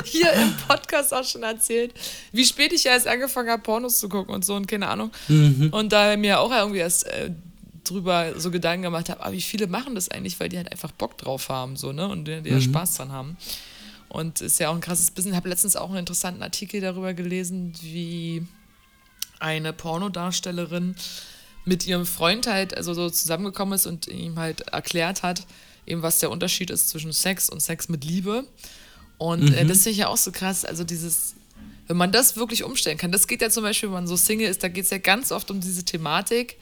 [0.04, 1.94] hier im Podcast auch schon erzählt,
[2.32, 5.10] wie spät ich ja erst angefangen habe, Pornos zu gucken und so und keine Ahnung.
[5.28, 5.70] Mhm.
[5.72, 7.30] Und da mir auch irgendwie erst äh,
[7.84, 10.92] drüber so Gedanken gemacht habe, aber wie viele machen das eigentlich, weil die halt einfach
[10.92, 12.08] Bock drauf haben, so, ne?
[12.08, 12.60] Und die, die Mhm.
[12.62, 13.36] Spaß dran haben.
[14.08, 15.32] Und ist ja auch ein krasses Business.
[15.32, 18.46] Ich habe letztens auch einen interessanten Artikel darüber gelesen, wie
[19.40, 20.94] eine Pornodarstellerin
[21.64, 25.46] mit ihrem Freund halt also so zusammengekommen ist und ihm halt erklärt hat,
[25.86, 28.44] eben was der Unterschied ist zwischen Sex und Sex mit Liebe.
[29.18, 30.64] Und äh, das finde ich ja auch so krass.
[30.64, 31.34] Also dieses,
[31.86, 34.48] wenn man das wirklich umstellen kann, das geht ja zum Beispiel, wenn man so Single
[34.48, 36.56] ist, da geht es ja ganz oft um diese Thematik,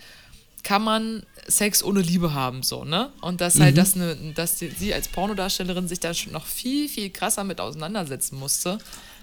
[0.63, 3.11] kann man Sex ohne Liebe haben, so, ne?
[3.23, 6.87] Und dass halt das ne, dass die, sie als Pornodarstellerin sich da schon noch viel,
[6.89, 8.77] viel krasser mit auseinandersetzen musste,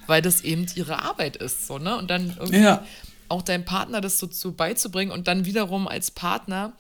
[0.07, 1.95] weil das eben ihre Arbeit ist, so, ne?
[1.95, 2.83] Und dann irgendwie Ja.
[3.29, 6.73] auch deinem Partner das so zu beizubringen und dann wiederum als Partner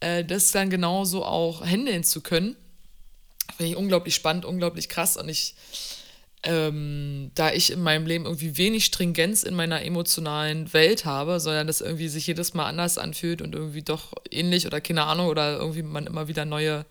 [0.00, 2.56] äh, das dann genauso auch handeln zu können,
[3.56, 5.54] finde ich unglaublich spannend, unglaublich krass und ich
[6.46, 11.66] ähm, da ich in meinem Leben irgendwie wenig Stringenz in meiner emotionalen Welt habe, sondern
[11.66, 15.58] das irgendwie sich jedes Mal anders anfühlt und irgendwie doch ähnlich oder keine Ahnung oder
[15.58, 16.84] irgendwie man immer wieder neue,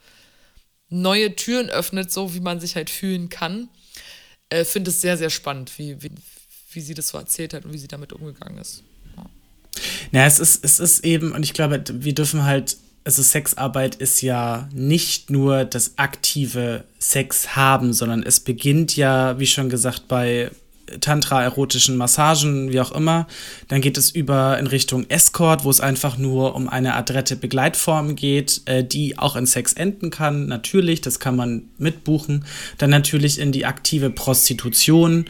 [0.90, 3.70] neue Türen öffnet, so wie man sich halt fühlen kann,
[4.50, 6.12] äh, finde es sehr, sehr spannend, wie, wie,
[6.72, 8.84] wie sie das so erzählt hat und wie sie damit umgegangen ist.
[10.12, 14.22] Ja, es ist, es ist eben, und ich glaube, wir dürfen halt, also Sexarbeit ist
[14.22, 20.52] ja nicht nur das aktive Sex haben, sondern es beginnt ja, wie schon gesagt, bei
[21.00, 23.28] Tantra-erotischen Massagen, wie auch immer.
[23.68, 28.16] Dann geht es über in Richtung Escort, wo es einfach nur um eine adrette Begleitform
[28.16, 30.48] geht, äh, die auch in Sex enden kann.
[30.48, 32.46] Natürlich, das kann man mitbuchen.
[32.78, 35.26] Dann natürlich in die aktive Prostitution.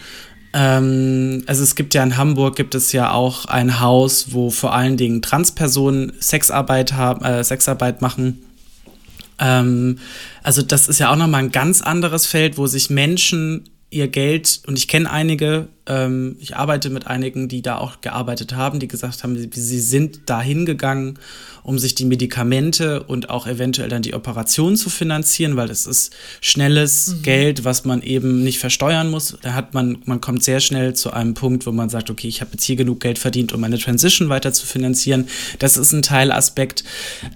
[0.54, 4.74] Ähm, also es gibt ja in Hamburg gibt es ja auch ein Haus, wo vor
[4.74, 8.44] allen Dingen Transpersonen Sexarbeit haben, äh, Sexarbeit machen.
[9.39, 9.98] Ähm,
[10.44, 14.62] also das ist ja auch nochmal ein ganz anderes Feld, wo sich Menschen ihr Geld,
[14.67, 18.88] und ich kenne einige, ähm, ich arbeite mit einigen, die da auch gearbeitet haben, die
[18.88, 21.19] gesagt haben, sie, sie sind dahin gegangen,
[21.63, 26.13] um sich die Medikamente und auch eventuell dann die Operation zu finanzieren, weil es ist
[26.41, 29.38] schnelles Geld, was man eben nicht versteuern muss.
[29.41, 32.41] Da hat man, man kommt sehr schnell zu einem Punkt, wo man sagt, okay, ich
[32.41, 35.27] habe jetzt hier genug Geld verdient, um meine Transition weiter zu finanzieren.
[35.60, 36.84] Das ist ein Teilaspekt.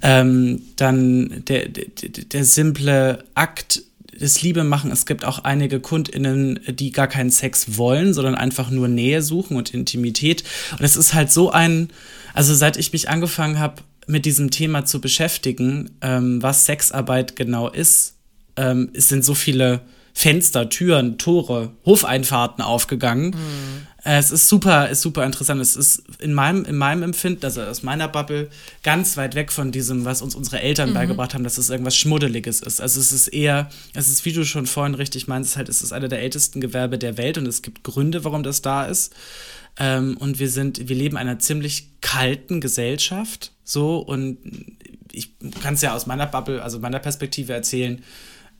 [0.02, 3.82] Ähm, dann der, der, der simple Akt
[4.20, 4.92] das Liebe machen.
[4.92, 9.58] Es gibt auch einige KundInnen, die gar keinen Sex wollen, sondern einfach nur Nähe suchen
[9.58, 10.44] und Intimität.
[10.78, 11.90] Und es ist halt so ein,
[12.34, 17.70] also seit ich mich angefangen habe, mit diesem Thema zu beschäftigen, ähm, was Sexarbeit genau
[17.70, 18.16] ist,
[18.56, 19.82] ähm, es sind so viele
[20.20, 23.36] Fenster, Türen, Tore, Hofeinfahrten aufgegangen.
[24.04, 25.62] Äh, Es ist super, ist super interessant.
[25.62, 28.50] Es ist in meinem, in meinem Empfinden, also aus meiner Bubble,
[28.82, 32.62] ganz weit weg von diesem, was uns unsere Eltern beigebracht haben, dass es irgendwas Schmuddeliges
[32.62, 32.82] ist.
[32.82, 35.94] Also es ist eher, es ist, wie du schon vorhin richtig meinst, halt, es ist
[35.94, 39.14] einer der ältesten Gewerbe der Welt und es gibt Gründe, warum das da ist.
[39.78, 44.40] Ähm, und wir sind, wir leben in einer ziemlich kalten Gesellschaft, so, und
[45.12, 48.02] ich kann es ja aus meiner Bubble, also meiner Perspektive erzählen,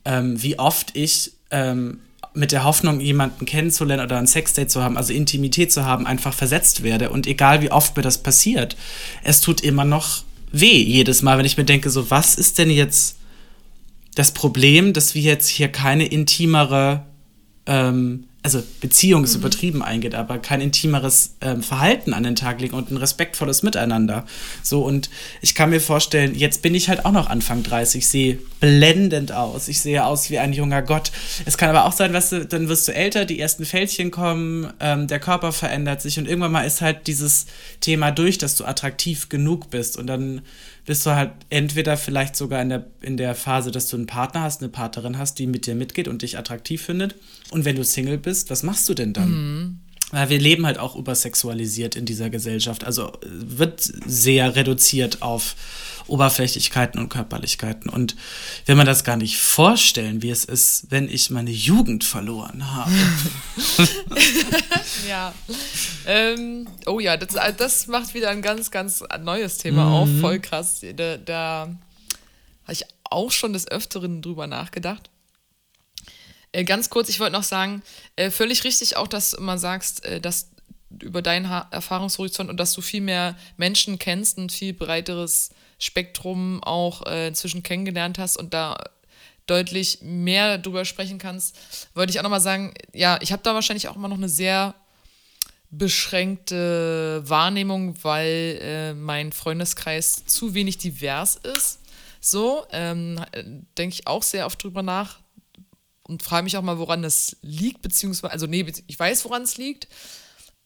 [0.04, 2.00] ähm, wie oft ich ähm,
[2.34, 6.32] mit der Hoffnung, jemanden kennenzulernen oder ein Sexdate zu haben, also Intimität zu haben, einfach
[6.32, 7.10] versetzt werde.
[7.10, 8.76] Und egal wie oft mir das passiert,
[9.24, 12.70] es tut immer noch weh jedes Mal, wenn ich mir denke, so, was ist denn
[12.70, 13.16] jetzt
[14.14, 17.04] das Problem, dass wir jetzt hier keine intimere,
[17.66, 22.74] ähm, also Beziehung ist übertrieben eingeht, aber kein intimeres ähm, Verhalten an den Tag legen
[22.74, 24.24] und ein respektvolles Miteinander.
[24.62, 25.10] So, und
[25.42, 29.32] ich kann mir vorstellen, jetzt bin ich halt auch noch Anfang 30, ich sehe blendend
[29.32, 31.10] aus, ich sehe aus wie ein junger Gott.
[31.46, 34.72] Es kann aber auch sein, weißt du, dann wirst du älter, die ersten Fältchen kommen,
[34.78, 37.46] ähm, der Körper verändert sich und irgendwann mal ist halt dieses
[37.80, 40.42] Thema durch, dass du attraktiv genug bist und dann
[40.88, 44.40] bist du halt entweder vielleicht sogar in der, in der Phase, dass du einen Partner
[44.40, 47.14] hast, eine Partnerin hast, die mit dir mitgeht und dich attraktiv findet.
[47.50, 49.80] Und wenn du Single bist, was machst du denn dann?
[50.10, 52.84] Weil wir leben halt auch übersexualisiert in dieser Gesellschaft.
[52.84, 55.54] Also äh, wird sehr reduziert auf
[56.06, 57.90] Oberflächlichkeiten und Körperlichkeiten.
[57.90, 58.16] Und
[58.66, 62.92] wenn man das gar nicht vorstellen, wie es ist, wenn ich meine Jugend verloren habe.
[65.08, 65.32] Ja.
[66.06, 70.08] Ähm, oh ja, das, das macht wieder ein ganz, ganz neues Thema auf.
[70.20, 70.84] Voll krass.
[70.96, 71.68] Da, da
[72.64, 75.08] habe ich auch schon des Öfteren drüber nachgedacht.
[76.52, 77.82] Äh, ganz kurz, ich wollte noch sagen,
[78.16, 80.50] äh, völlig richtig auch, dass du immer sagst, äh, dass
[81.02, 87.06] über deinen Erfahrungshorizont und dass du viel mehr Menschen kennst, ein viel breiteres Spektrum auch
[87.06, 88.78] äh, inzwischen kennengelernt hast und da
[89.46, 91.56] deutlich mehr drüber sprechen kannst,
[91.94, 94.74] wollte ich auch nochmal sagen, ja, ich habe da wahrscheinlich auch immer noch eine sehr
[95.70, 101.80] beschränkte Wahrnehmung, weil äh, mein Freundeskreis zu wenig divers ist.
[102.20, 103.22] So, ähm,
[103.76, 105.20] denke ich auch sehr oft drüber nach
[106.08, 109.58] und frage mich auch mal, woran das liegt, beziehungsweise, also nee, ich weiß, woran es
[109.58, 109.86] liegt.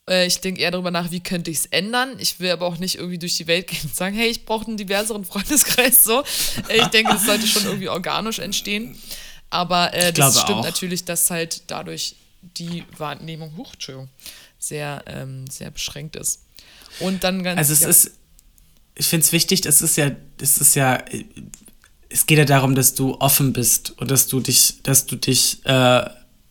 [0.09, 2.17] Äh, ich denke eher darüber nach, wie könnte ich es ändern.
[2.19, 4.67] Ich will aber auch nicht irgendwie durch die Welt gehen und sagen, hey, ich brauche
[4.67, 6.05] einen diverseren Freundeskreis.
[6.05, 6.23] So,
[6.69, 8.97] äh, ich denke, es sollte schon irgendwie organisch entstehen.
[9.51, 10.65] Aber äh, das stimmt auch.
[10.65, 14.09] natürlich, dass halt dadurch die Wahrnehmung, huch, Entschuldigung,
[14.59, 16.47] sehr, ähm, sehr beschränkt ist.
[17.01, 17.59] Und dann ganz.
[17.59, 17.89] Also es ja.
[17.89, 18.11] ist,
[18.95, 21.05] ich finde es wichtig, es ist ja, es ist ja,
[22.13, 25.61] es geht ja darum, dass du offen bist und dass du dich, dass du dich,
[25.65, 25.71] äh,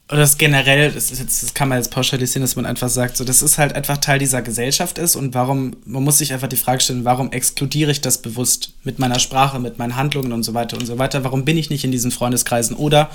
[0.09, 3.15] oder das generell, das, ist jetzt, das kann man jetzt pauschalisieren, dass man einfach sagt,
[3.15, 6.49] so, das ist halt einfach Teil dieser Gesellschaft ist und warum, man muss sich einfach
[6.49, 10.43] die Frage stellen, warum exkludiere ich das bewusst mit meiner Sprache, mit meinen Handlungen und
[10.43, 12.75] so weiter und so weiter, warum bin ich nicht in diesen Freundeskreisen?
[12.75, 13.09] Oder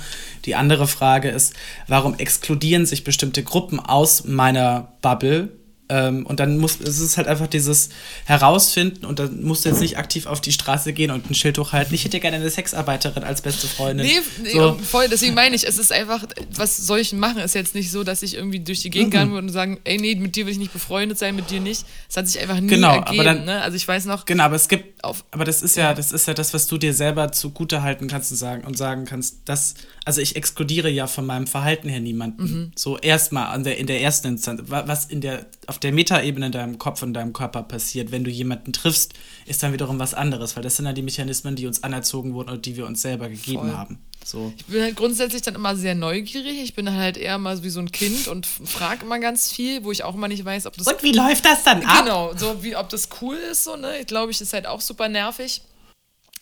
[0.45, 1.53] die andere Frage ist,
[1.87, 5.49] warum exkludieren sich bestimmte Gruppen aus meiner Bubble
[5.89, 7.89] ähm, und dann muss es ist halt einfach dieses
[8.25, 11.57] Herausfinden und dann musst du jetzt nicht aktiv auf die Straße gehen und ein Schild
[11.57, 11.93] hochhalten.
[11.93, 14.05] Ich hätte gerne eine Sexarbeiterin als beste Freundin.
[14.05, 14.77] Nee, nee so.
[14.83, 17.39] voll, deswegen meine ich, es ist einfach, was soll ich machen?
[17.39, 19.17] Ist jetzt nicht so, dass ich irgendwie durch die Gegend mhm.
[19.17, 21.61] gehen würde und sagen, ey, nee, mit dir will ich nicht befreundet sein, mit dir
[21.61, 21.85] nicht.
[22.09, 23.23] Es hat sich einfach nie genau, ergeben.
[23.23, 23.61] Dann, ne?
[23.61, 24.25] Also ich weiß noch.
[24.25, 26.77] Genau, aber es gibt, auf, aber das ist ja, das ist ja das, was du
[26.77, 31.07] dir selber zugute halten kannst und sagen, und sagen kannst, dass, also ich exkludiere ja
[31.07, 32.43] von meinem Verhalten her niemanden.
[32.43, 32.71] Mhm.
[32.75, 36.79] So erstmal in der ersten Instanz, was in der, auf auf der Metaebene in deinem
[36.79, 38.11] Kopf und deinem Körper passiert.
[38.11, 39.13] Wenn du jemanden triffst,
[39.45, 42.49] ist dann wiederum was anderes, weil das sind ja die Mechanismen, die uns anerzogen wurden
[42.49, 43.77] und die wir uns selber gegeben Voll.
[43.77, 43.99] haben.
[44.25, 44.51] So.
[44.57, 46.63] Ich bin halt grundsätzlich dann immer sehr neugierig.
[46.63, 49.91] Ich bin halt eher mal wie so ein Kind und frage immer ganz viel, wo
[49.91, 50.87] ich auch immer nicht weiß, ob das.
[50.87, 52.03] Und wie läuft das dann ab?
[52.03, 53.99] Genau, so wie ob das cool ist, so, ne?
[53.99, 55.61] Ich glaube, ich ist halt auch super nervig.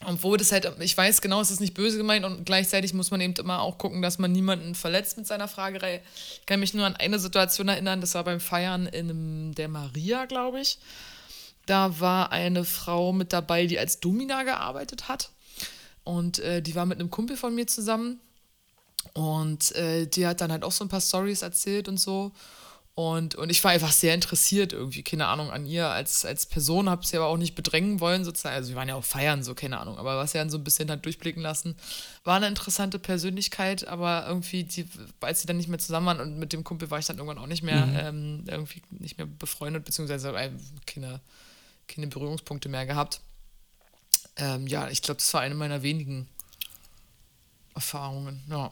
[0.04, 3.22] Obwohl das halt, ich weiß genau, es ist nicht böse gemeint und gleichzeitig muss man
[3.22, 6.02] eben immer auch gucken, dass man niemanden verletzt mit seiner Fragerei.
[6.40, 10.26] Ich kann mich nur an eine Situation erinnern, das war beim Feiern in der Maria,
[10.26, 10.80] glaube ich.
[11.66, 15.32] Da war eine Frau mit dabei, die als Domina gearbeitet hat.
[16.04, 18.20] Und äh, die war mit einem Kumpel von mir zusammen.
[19.14, 22.32] Und äh, die hat dann halt auch so ein paar Stories erzählt und so.
[22.98, 26.90] Und, und ich war einfach sehr interessiert irgendwie, keine Ahnung, an ihr als, als Person,
[26.90, 28.56] habe sie aber auch nicht bedrängen wollen sozusagen.
[28.56, 30.64] Also wir waren ja auch feiern, so keine Ahnung, aber was sie dann so ein
[30.64, 31.76] bisschen hat durchblicken lassen,
[32.24, 34.88] war eine interessante Persönlichkeit, aber irgendwie, die,
[35.20, 37.38] als sie dann nicht mehr zusammen waren und mit dem Kumpel war ich dann irgendwann
[37.38, 37.96] auch nicht mehr, mhm.
[37.98, 40.52] ähm, irgendwie nicht mehr befreundet, beziehungsweise äh,
[40.86, 41.20] keine,
[41.90, 43.20] keine Berührungspunkte mehr gehabt.
[44.38, 46.30] Ähm, ja, ich glaube, das war eine meiner wenigen
[47.74, 48.72] Erfahrungen, ja.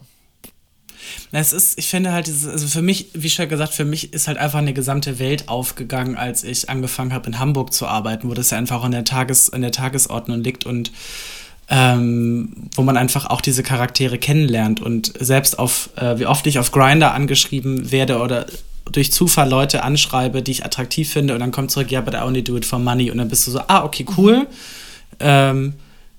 [1.36, 4.28] Es ist, ich finde halt, dieses, also für mich, wie schon gesagt, für mich ist
[4.28, 8.34] halt einfach eine gesamte Welt aufgegangen, als ich angefangen habe, in Hamburg zu arbeiten, wo
[8.34, 10.92] das ja einfach in der, Tages, in der Tagesordnung liegt und
[11.68, 16.58] ähm, wo man einfach auch diese Charaktere kennenlernt und selbst auf, äh, wie oft ich
[16.60, 18.46] auf Grinder angeschrieben werde oder
[18.92, 22.18] durch Zufall Leute anschreibe, die ich attraktiv finde und dann kommt zurück, ja, but I
[22.18, 24.40] only do it for money und dann bist du so, ah, okay, cool.
[24.40, 24.46] Mhm.
[25.20, 25.74] Ähm,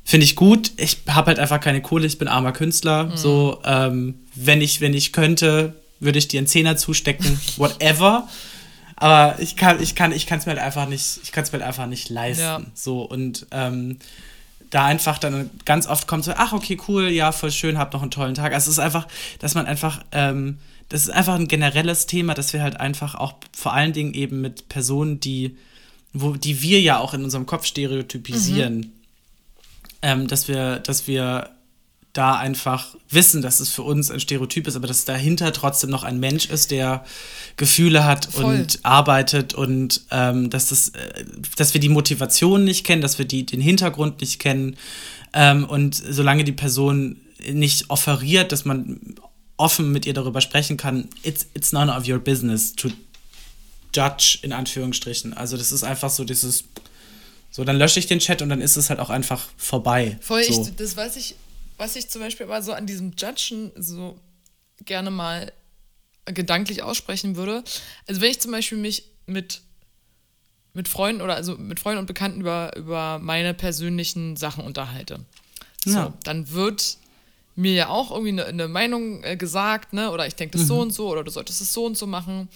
[0.08, 0.72] Finde ich gut.
[0.78, 3.06] Ich habe halt einfach keine Kohle, ich bin armer Künstler.
[3.06, 3.18] Mhm.
[3.18, 8.30] So, ähm, wenn ich, wenn ich könnte, würde ich dir einen Zehner zustecken, whatever.
[8.98, 11.52] Aber ich kann, ich kann, ich kann es mir halt einfach nicht, ich kann es
[11.52, 12.44] mir halt einfach nicht leisten.
[12.44, 12.62] Ja.
[12.76, 13.98] So und ähm,
[14.70, 18.04] da einfach dann ganz oft kommt so, ach okay, cool, ja, voll schön, hab noch
[18.04, 18.54] einen tollen Tag.
[18.54, 19.08] Also es ist einfach,
[19.40, 23.34] dass man einfach, ähm, das ist einfach ein generelles Thema, dass wir halt einfach auch
[23.58, 25.58] vor allen Dingen eben mit Personen, die,
[26.14, 28.95] wo, die wir ja auch in unserem Kopf stereotypisieren, mhm
[30.06, 31.50] ähm, dass wir, dass wir
[32.14, 36.04] da einfach wissen, dass es für uns ein Stereotyp ist, aber dass dahinter trotzdem noch
[36.04, 37.04] ein Mensch ist, der
[37.58, 38.46] Gefühle hat Voll.
[38.46, 41.26] und arbeitet und ähm, dass, das, äh,
[41.58, 44.78] dass wir die Motivation nicht kennen, dass wir die, den Hintergrund nicht kennen
[45.34, 47.18] ähm, und solange die Person
[47.52, 49.16] nicht offeriert, dass man
[49.58, 52.90] offen mit ihr darüber sprechen kann, it's, it's none of your business to
[53.94, 55.34] judge, in Anführungsstrichen.
[55.34, 56.66] Also das ist einfach so dieses
[57.56, 60.18] so, dann lösche ich den Chat und dann ist es halt auch einfach vorbei.
[60.20, 60.62] Voll, so.
[60.62, 61.36] ich, das weiß ich,
[61.78, 64.20] was ich zum Beispiel mal so an diesem Judgen so
[64.84, 65.54] gerne mal
[66.26, 67.64] gedanklich aussprechen würde.
[68.08, 69.62] Also wenn ich zum Beispiel mich mit,
[70.74, 75.22] mit Freunden oder also mit Freunden und Bekannten über, über meine persönlichen Sachen unterhalte.
[75.86, 76.14] So, ja.
[76.26, 76.98] dann wird
[77.56, 80.12] mir ja auch irgendwie eine, eine Meinung äh, gesagt, ne?
[80.12, 80.68] Oder ich denke das mhm.
[80.68, 82.50] so und so, oder du solltest es so und so machen.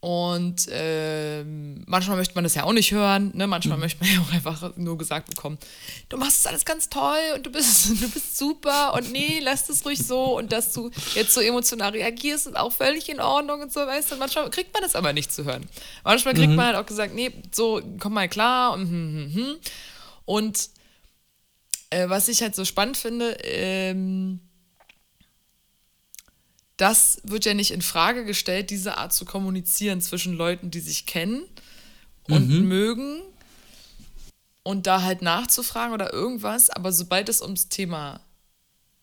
[0.00, 3.46] Und äh, manchmal möchte man das ja auch nicht hören, ne?
[3.46, 3.82] Manchmal mhm.
[3.82, 5.58] möchte man ja auch einfach nur gesagt bekommen,
[6.08, 9.68] du machst es alles ganz toll und du bist, du bist super und nee, lass
[9.68, 13.60] es ruhig so und dass du jetzt so emotional reagierst, ist auch völlig in Ordnung
[13.60, 14.16] und so, weißt du.
[14.16, 15.68] Manchmal kriegt man das aber nicht zu hören.
[16.02, 16.56] Manchmal kriegt mhm.
[16.56, 19.56] man halt auch gesagt, nee, so komm mal klar und hm, hm, hm.
[20.24, 20.70] Und
[21.90, 24.40] äh, was ich halt so spannend finde, ähm,
[26.80, 31.04] das wird ja nicht in Frage gestellt, diese Art zu kommunizieren zwischen Leuten, die sich
[31.04, 31.42] kennen
[32.24, 32.68] und mhm.
[32.68, 33.22] mögen
[34.62, 36.70] und da halt nachzufragen oder irgendwas.
[36.70, 38.20] Aber sobald es ums Thema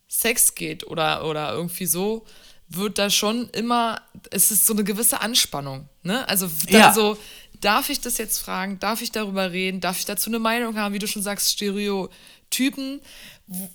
[0.08, 2.26] Sex geht oder, oder irgendwie so,
[2.68, 4.02] wird da schon immer,
[4.32, 5.88] es ist so eine gewisse Anspannung.
[6.02, 6.28] Ne?
[6.28, 6.94] Also ja.
[6.94, 7.18] so,
[7.62, 8.80] darf ich das jetzt fragen?
[8.80, 9.82] Darf ich darüber reden?
[9.82, 10.94] Darf ich dazu eine Meinung haben?
[10.94, 13.02] Wie du schon sagst, Stereotypen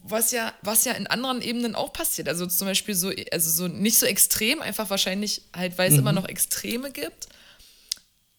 [0.03, 2.29] was ja, was ja in anderen Ebenen auch passiert.
[2.29, 6.01] Also zum Beispiel so, also so nicht so extrem, einfach wahrscheinlich halt, weil es mhm.
[6.01, 7.29] immer noch Extreme gibt.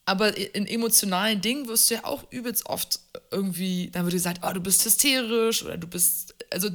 [0.05, 2.99] Aber in emotionalen Dingen wirst du ja auch übelst oft
[3.31, 6.69] irgendwie, dann wird gesagt, oh, du bist hysterisch oder du bist, also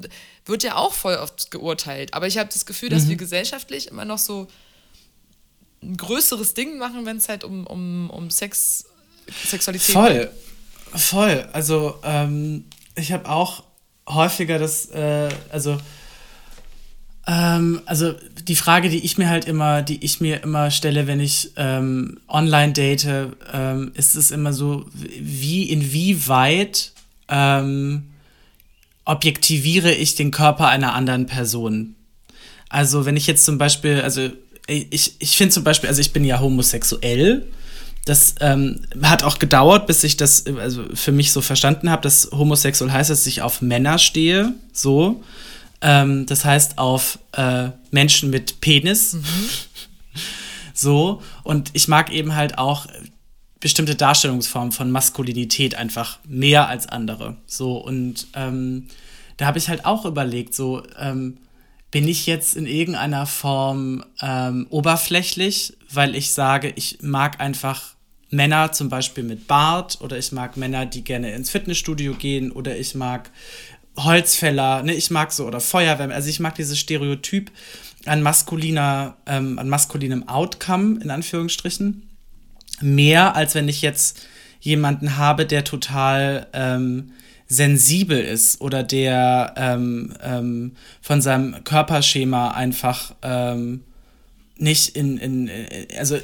[0.46, 2.14] wird ja auch voll oft geurteilt.
[2.14, 3.10] Aber ich habe das Gefühl, dass mhm.
[3.10, 4.48] wir gesellschaftlich immer noch so
[5.82, 8.86] ein größeres Ding machen, wenn es halt um, um, um Sex,
[9.44, 10.12] Sexualität voll.
[10.14, 10.30] geht.
[10.90, 11.48] Voll, voll.
[11.52, 12.64] Also ähm,
[12.96, 13.67] ich habe auch
[14.08, 15.78] häufiger das, äh, also,
[17.26, 21.20] ähm, also die Frage, die ich mir halt immer, die ich mir immer stelle, wenn
[21.20, 23.06] ich ähm, online date,
[23.52, 26.92] ähm, ist es immer so, wie, inwieweit
[27.28, 28.10] ähm,
[29.04, 31.94] objektiviere ich den Körper einer anderen Person?
[32.70, 34.28] Also, wenn ich jetzt zum Beispiel, also
[34.66, 37.46] ich, ich finde zum Beispiel, also ich bin ja homosexuell
[38.08, 42.30] das ähm, hat auch gedauert, bis ich das also für mich so verstanden habe, dass
[42.32, 45.22] homosexuell heißt, dass ich auf Männer stehe, so.
[45.80, 49.14] Ähm, das heißt auf äh, Menschen mit Penis.
[49.14, 49.22] Mhm.
[50.74, 51.20] So.
[51.42, 52.86] Und ich mag eben halt auch
[53.58, 57.36] bestimmte Darstellungsformen von Maskulinität einfach mehr als andere.
[57.46, 57.78] So.
[57.78, 58.86] Und ähm,
[59.38, 61.38] da habe ich halt auch überlegt, so, ähm,
[61.90, 67.96] bin ich jetzt in irgendeiner Form ähm, oberflächlich, weil ich sage, ich mag einfach
[68.30, 72.76] Männer zum Beispiel mit Bart oder ich mag Männer, die gerne ins Fitnessstudio gehen oder
[72.76, 73.30] ich mag
[73.96, 77.50] Holzfäller, ne, ich mag so oder Feuerwehr, also ich mag dieses Stereotyp
[78.06, 82.08] an maskuliner, ähm, an maskulinem Outcome in Anführungsstrichen
[82.80, 84.26] mehr als wenn ich jetzt
[84.60, 87.12] jemanden habe, der total ähm,
[87.46, 93.84] sensibel ist oder der ähm, ähm, von seinem Körperschema einfach ähm,
[94.56, 95.50] nicht in, in,
[95.98, 96.18] also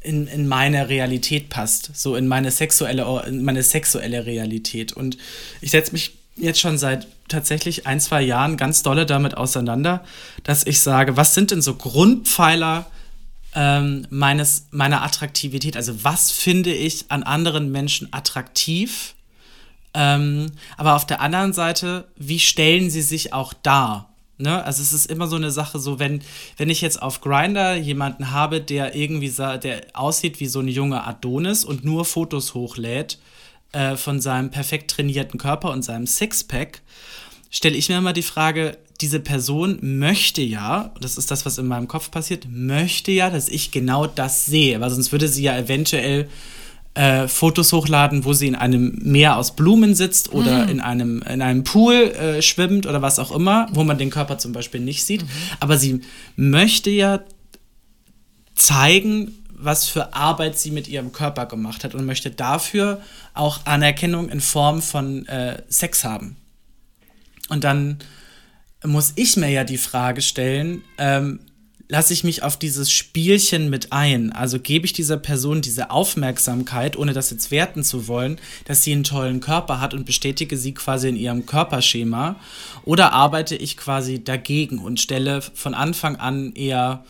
[0.00, 4.92] in, in meine Realität passt, so in meine sexuelle, in meine sexuelle Realität.
[4.92, 5.18] Und
[5.60, 10.04] ich setze mich jetzt schon seit tatsächlich ein, zwei Jahren ganz dolle damit auseinander,
[10.42, 12.86] dass ich sage, was sind denn so Grundpfeiler
[13.54, 15.76] ähm, meines, meiner Attraktivität?
[15.76, 19.14] Also was finde ich an anderen Menschen attraktiv?
[19.92, 24.09] Ähm, aber auf der anderen Seite, wie stellen sie sich auch dar?
[24.40, 24.64] Ne?
[24.64, 26.22] Also es ist immer so eine Sache, so wenn,
[26.56, 31.06] wenn ich jetzt auf Grinder jemanden habe, der irgendwie der aussieht wie so ein junger
[31.06, 33.18] Adonis und nur Fotos hochlädt
[33.72, 36.82] äh, von seinem perfekt trainierten Körper und seinem Sixpack,
[37.50, 41.66] stelle ich mir immer die Frage, diese Person möchte ja, das ist das, was in
[41.66, 45.56] meinem Kopf passiert, möchte ja, dass ich genau das sehe, weil sonst würde sie ja
[45.56, 46.28] eventuell
[46.94, 50.70] äh, Fotos hochladen, wo sie in einem Meer aus Blumen sitzt oder mhm.
[50.70, 54.38] in, einem, in einem Pool äh, schwimmt oder was auch immer, wo man den Körper
[54.38, 55.22] zum Beispiel nicht sieht.
[55.22, 55.28] Mhm.
[55.60, 56.00] Aber sie
[56.36, 57.20] möchte ja
[58.54, 59.32] zeigen,
[59.62, 63.00] was für Arbeit sie mit ihrem Körper gemacht hat und möchte dafür
[63.34, 66.36] auch Anerkennung in Form von äh, Sex haben.
[67.48, 67.98] Und dann
[68.84, 71.40] muss ich mir ja die Frage stellen, ähm,
[71.90, 74.32] lasse ich mich auf dieses Spielchen mit ein?
[74.32, 78.92] Also gebe ich dieser Person diese Aufmerksamkeit, ohne das jetzt werten zu wollen, dass sie
[78.92, 82.36] einen tollen Körper hat und bestätige sie quasi in ihrem Körperschema?
[82.84, 87.04] Oder arbeite ich quasi dagegen und stelle von Anfang an eher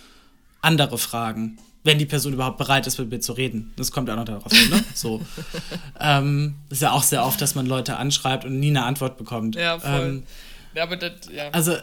[0.63, 1.59] andere Fragen?
[1.85, 3.73] Wenn die Person überhaupt bereit ist, mit mir zu reden.
[3.77, 4.85] Das kommt auch noch darauf an, ne?
[4.95, 5.21] So.
[6.01, 9.57] ähm, ist ja auch sehr oft, dass man Leute anschreibt und nie eine Antwort bekommt.
[9.57, 9.91] Ja, voll.
[9.91, 10.23] Ähm,
[10.75, 11.49] ja, aber das, ja.
[11.51, 11.77] Also,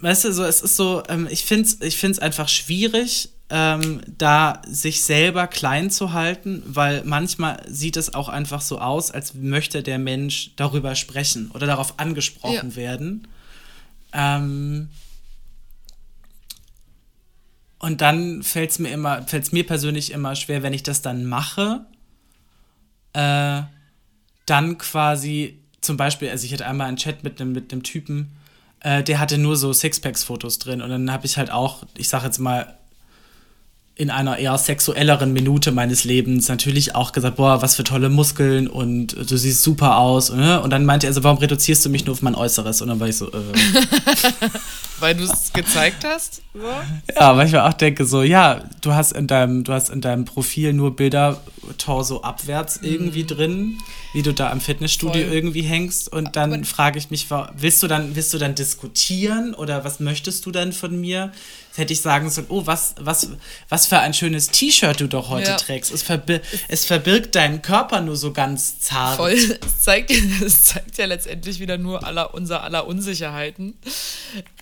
[0.00, 4.00] weißt du, so, es ist so, ähm, ich finde es ich find's einfach schwierig, ähm,
[4.06, 9.34] da sich selber klein zu halten, weil manchmal sieht es auch einfach so aus, als
[9.34, 12.76] möchte der Mensch darüber sprechen oder darauf angesprochen ja.
[12.76, 13.28] werden.
[14.12, 14.88] Ähm,
[17.78, 21.00] und dann fällt es mir immer, fällt es mir persönlich immer schwer, wenn ich das
[21.00, 21.86] dann mache,
[23.14, 23.62] äh,
[24.46, 28.32] dann quasi zum Beispiel, also ich hatte einmal einen Chat mit einem mit Typen,
[28.80, 32.24] äh, der hatte nur so Sixpacks-Fotos drin und dann habe ich halt auch, ich sag
[32.24, 32.78] jetzt mal,
[33.98, 38.68] in einer eher sexuelleren Minute meines Lebens natürlich auch gesagt, boah, was für tolle Muskeln
[38.68, 40.32] und du siehst super aus.
[40.32, 40.62] Ne?
[40.62, 42.80] Und dann meinte er so, warum reduzierst du mich nur auf mein Äußeres?
[42.80, 43.40] Und dann war ich so, äh.
[45.00, 46.42] Weil du es gezeigt hast?
[46.54, 46.60] So?
[47.18, 50.00] Ja, weil ich mir auch denke, so, ja, du hast in deinem, du hast in
[50.00, 51.40] deinem Profil nur Bilder
[51.76, 53.28] Torso abwärts irgendwie mhm.
[53.28, 53.78] drin,
[54.12, 55.34] wie du da am Fitnessstudio Voll.
[55.34, 56.12] irgendwie hängst.
[56.12, 60.46] Und dann frage ich mich, willst du dann, willst du dann diskutieren oder was möchtest
[60.46, 61.32] du dann von mir?
[61.78, 63.28] hätte ich sagen sollen, oh, was, was,
[63.68, 65.56] was für ein schönes T-Shirt du doch heute ja.
[65.56, 65.92] trägst.
[65.92, 69.16] Es, verbi es verbirgt deinen Körper nur so ganz zart.
[69.16, 69.32] Voll.
[69.32, 70.10] Es zeigt,
[70.44, 73.78] es zeigt ja letztendlich wieder nur aller, unser aller Unsicherheiten.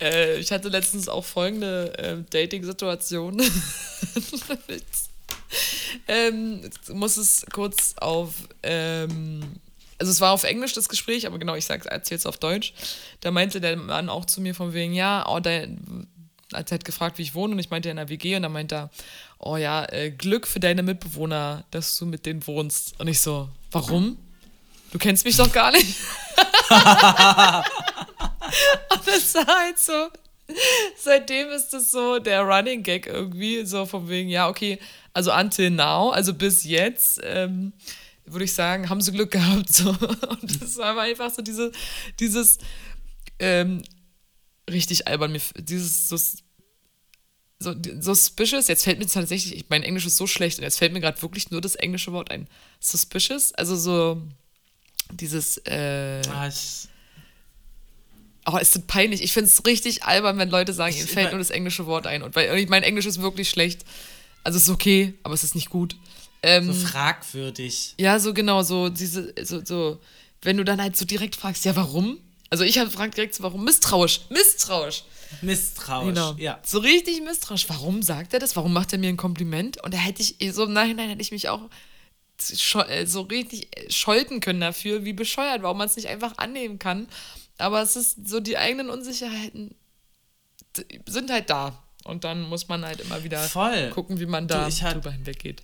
[0.00, 3.42] Äh, ich hatte letztens auch folgende äh, Dating-Situation.
[6.08, 8.34] ähm, muss es kurz auf.
[8.62, 9.42] Ähm,
[9.98, 12.74] also es war auf Englisch das Gespräch, aber genau, ich erzähle es auf Deutsch.
[13.20, 16.06] Da meinte der Mann auch zu mir von wegen, ja, oh, dein,
[16.52, 18.52] als er hat gefragt, wie ich wohne und ich meinte in der WG und dann
[18.52, 18.90] meinte er,
[19.38, 23.00] oh ja, äh, Glück für deine Mitbewohner, dass du mit denen wohnst.
[23.00, 24.18] Und ich so, warum?
[24.92, 25.96] Du kennst mich doch gar nicht.
[28.90, 30.08] und das war halt so,
[30.96, 34.78] seitdem ist das so der Running Gag irgendwie, so von wegen, ja, okay,
[35.12, 37.72] also until now, also bis jetzt, ähm,
[38.24, 39.72] würde ich sagen, haben sie Glück gehabt.
[39.72, 39.90] So.
[39.90, 41.72] Und das war einfach so diese,
[42.18, 42.58] dieses,
[43.38, 43.82] ähm,
[44.70, 45.38] richtig albern.
[45.56, 46.16] Dieses so,
[47.58, 51.00] so, suspicious, jetzt fällt mir tatsächlich, mein Englisch ist so schlecht und jetzt fällt mir
[51.00, 52.48] gerade wirklich nur das englische Wort ein.
[52.80, 54.22] Suspicious, also so
[55.12, 55.58] dieses.
[55.58, 56.88] Äh, ah, ich,
[58.48, 59.22] Oh, ist das peinlich.
[59.22, 62.22] Ich finde es richtig albern, wenn Leute sagen, ihnen fällt nur das englische Wort ein.
[62.22, 63.84] Und weil mein Englisch ist wirklich schlecht.
[64.44, 65.96] Also es ist okay, aber es ist nicht gut.
[66.42, 67.94] Ähm, so fragwürdig.
[67.98, 70.00] Ja, so genau, so diese, so, so,
[70.42, 72.18] wenn du dann halt so direkt fragst, ja, warum?
[72.48, 73.64] Also ich habe gefragt direkt, warum?
[73.64, 74.20] Misstrauisch.
[74.30, 75.02] Misstrauisch.
[75.42, 76.34] Misstrauisch, genau.
[76.38, 76.60] ja.
[76.64, 77.68] So richtig misstrauisch.
[77.68, 78.54] Warum sagt er das?
[78.54, 79.82] Warum macht er mir ein Kompliment?
[79.82, 81.62] Und da hätte ich, so im Nachhinein hätte ich mich auch
[82.88, 87.08] äh, so richtig scholten können dafür, wie bescheuert, warum man es nicht einfach annehmen kann.
[87.58, 89.74] Aber es ist so, die eigenen Unsicherheiten
[91.06, 91.82] sind halt da.
[92.04, 93.90] Und dann muss man halt immer wieder Voll.
[93.90, 95.62] gucken, wie man da du, hat, drüber hinweggeht.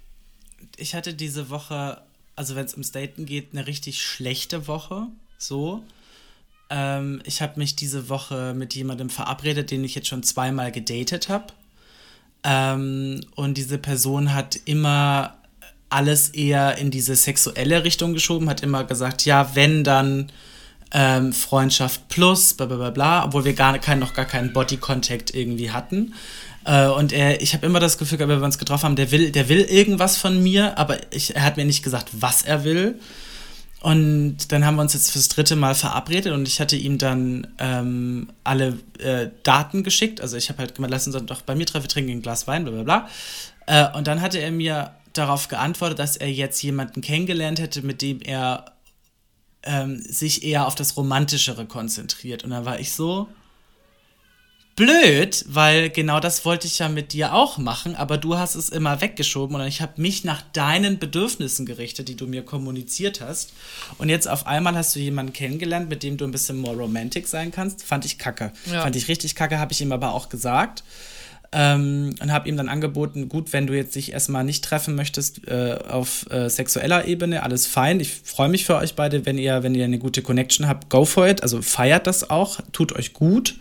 [0.76, 2.02] Ich hatte diese Woche,
[2.34, 5.06] also wenn es ums Daten geht, eine richtig schlechte Woche.
[5.38, 5.84] So.
[6.68, 11.28] Ähm, ich habe mich diese Woche mit jemandem verabredet, den ich jetzt schon zweimal gedatet
[11.28, 11.52] habe.
[12.42, 15.36] Ähm, und diese Person hat immer
[15.90, 20.32] alles eher in diese sexuelle Richtung geschoben, hat immer gesagt, ja, wenn dann
[20.92, 24.76] ähm, Freundschaft plus, bla bla bla bla, obwohl wir gar kein, noch gar keinen Body
[24.76, 26.14] Contact irgendwie hatten.
[26.64, 29.30] Äh, und er, ich habe immer das Gefühl, wenn wir uns getroffen haben, der will,
[29.30, 32.98] der will irgendwas von mir, aber ich, er hat mir nicht gesagt, was er will.
[33.80, 37.48] Und dann haben wir uns jetzt fürs dritte Mal verabredet und ich hatte ihm dann
[37.58, 40.20] ähm, alle äh, Daten geschickt.
[40.20, 42.46] Also ich habe halt gemeint, lass uns doch bei mir treffen, wir trinken ein Glas
[42.46, 43.08] Wein, bla bla bla.
[43.66, 48.02] Äh, und dann hatte er mir darauf geantwortet, dass er jetzt jemanden kennengelernt hätte, mit
[48.02, 48.71] dem er
[49.64, 52.44] ähm, sich eher auf das Romantischere konzentriert.
[52.44, 53.28] Und dann war ich so,
[54.76, 58.68] blöd, weil genau das wollte ich ja mit dir auch machen, aber du hast es
[58.68, 63.52] immer weggeschoben und ich habe mich nach deinen Bedürfnissen gerichtet, die du mir kommuniziert hast.
[63.98, 67.28] Und jetzt auf einmal hast du jemanden kennengelernt, mit dem du ein bisschen more romantic
[67.28, 67.84] sein kannst.
[67.84, 68.52] Fand ich kacke.
[68.70, 68.82] Ja.
[68.82, 70.82] Fand ich richtig kacke, habe ich ihm aber auch gesagt.
[71.54, 75.46] Ähm, und habe ihm dann angeboten, gut, wenn du jetzt dich erstmal nicht treffen möchtest
[75.48, 78.00] äh, auf äh, sexueller Ebene, alles fein.
[78.00, 81.04] Ich freue mich für euch beide, wenn ihr, wenn ihr eine gute Connection habt, go
[81.04, 81.42] for it.
[81.42, 83.56] Also feiert das auch, tut euch gut.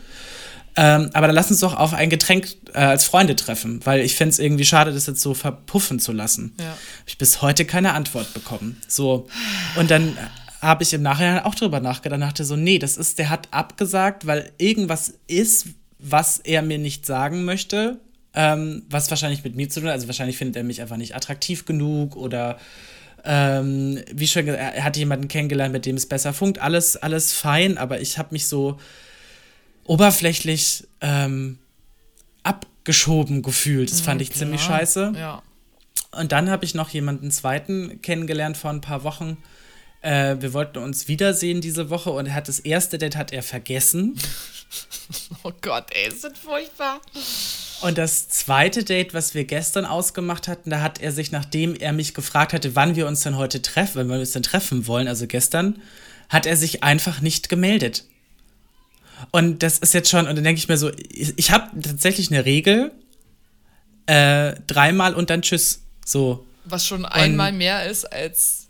[0.78, 4.16] Ähm, aber dann lass uns doch auf ein Getränk äh, als Freunde treffen, weil ich
[4.16, 6.56] fände es irgendwie schade, das jetzt so verpuffen zu lassen.
[6.60, 6.68] Ja.
[6.68, 6.78] Habe
[7.08, 8.78] ich bis heute keine Antwort bekommen.
[8.88, 9.28] So.
[9.76, 10.18] Und dann
[10.62, 13.50] habe ich im Nachhinein auch drüber nachgedacht und dachte so, nee, das ist, der hat
[13.52, 15.68] abgesagt, weil irgendwas ist,
[16.02, 18.00] was er mir nicht sagen möchte,
[18.34, 19.96] ähm, was wahrscheinlich mit mir zu tun hat.
[19.96, 22.58] Also wahrscheinlich findet er mich einfach nicht attraktiv genug oder
[23.24, 26.60] ähm, wie schon gesagt, er hat jemanden kennengelernt, mit dem es besser funkt.
[26.60, 28.80] Alles, alles fein, aber ich habe mich so
[29.86, 31.60] oberflächlich ähm,
[32.44, 33.92] abgeschoben gefühlt.
[33.92, 35.14] Das fand ich ziemlich scheiße.
[35.16, 35.44] Ja.
[36.12, 39.38] Und dann habe ich noch jemanden zweiten kennengelernt vor ein paar Wochen.
[40.02, 43.44] Äh, wir wollten uns wiedersehen diese Woche und er hat das erste Date hat er
[43.44, 44.18] vergessen.
[45.44, 47.02] oh Gott, ey, ist das furchtbar.
[47.82, 51.94] Und das zweite Date, was wir gestern ausgemacht hatten, da hat er sich, nachdem er
[51.94, 55.08] mich gefragt hatte, wann wir uns denn heute treffen, wenn wir uns denn treffen wollen,
[55.08, 55.82] also gestern,
[56.30, 58.06] hat er sich einfach nicht gemeldet.
[59.32, 62.32] Und das ist jetzt schon, und dann denke ich mir so, ich, ich habe tatsächlich
[62.32, 62.92] eine Regel,
[64.08, 65.84] äh, dreimal und dann tschüss.
[66.06, 66.46] So.
[66.66, 68.61] Was schon einmal und, mehr ist als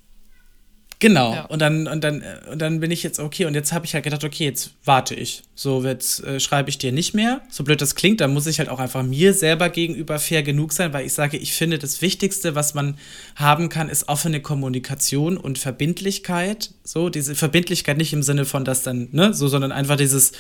[1.02, 1.34] Genau.
[1.34, 1.46] Ja.
[1.46, 4.04] Und dann und dann und dann bin ich jetzt okay und jetzt habe ich halt
[4.04, 5.42] gedacht, okay, jetzt warte ich.
[5.56, 7.42] So jetzt äh, schreibe ich dir nicht mehr.
[7.50, 10.74] So blöd das klingt, dann muss ich halt auch einfach mir selber gegenüber fair genug
[10.74, 13.00] sein, weil ich sage, ich finde das wichtigste, was man
[13.36, 16.70] haben kann, ist offene Kommunikation und Verbindlichkeit.
[16.84, 20.34] So diese Verbindlichkeit nicht im Sinne von das dann, ne, so, sondern einfach dieses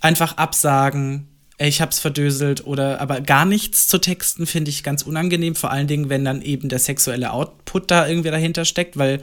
[0.00, 1.26] einfach absagen,
[1.58, 5.72] ey, ich hab's verdöselt oder aber gar nichts zu texten finde ich ganz unangenehm, vor
[5.72, 9.20] allen Dingen, wenn dann eben der sexuelle Output da irgendwie dahinter steckt, weil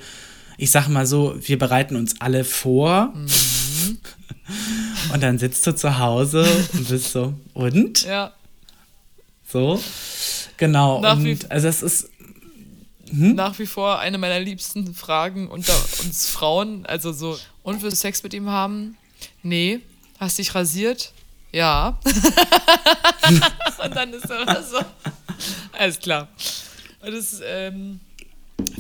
[0.62, 3.12] ich sag mal so, wir bereiten uns alle vor
[5.14, 8.06] und dann sitzt du zu Hause und bist so, und?
[8.06, 8.32] Ja.
[9.48, 9.82] So,
[10.58, 11.02] genau.
[11.02, 12.10] Nach wie- und also es ist,
[13.12, 16.86] Nach wie vor eine meiner liebsten Fragen unter uns Frauen.
[16.86, 18.98] Also so, und willst du Sex mit ihm haben?
[19.42, 19.80] Nee.
[20.20, 21.12] Hast dich rasiert?
[21.52, 21.98] Ja.
[23.84, 24.78] und dann ist er so.
[25.74, 26.28] Alles klar.
[27.02, 28.00] Und das ähm,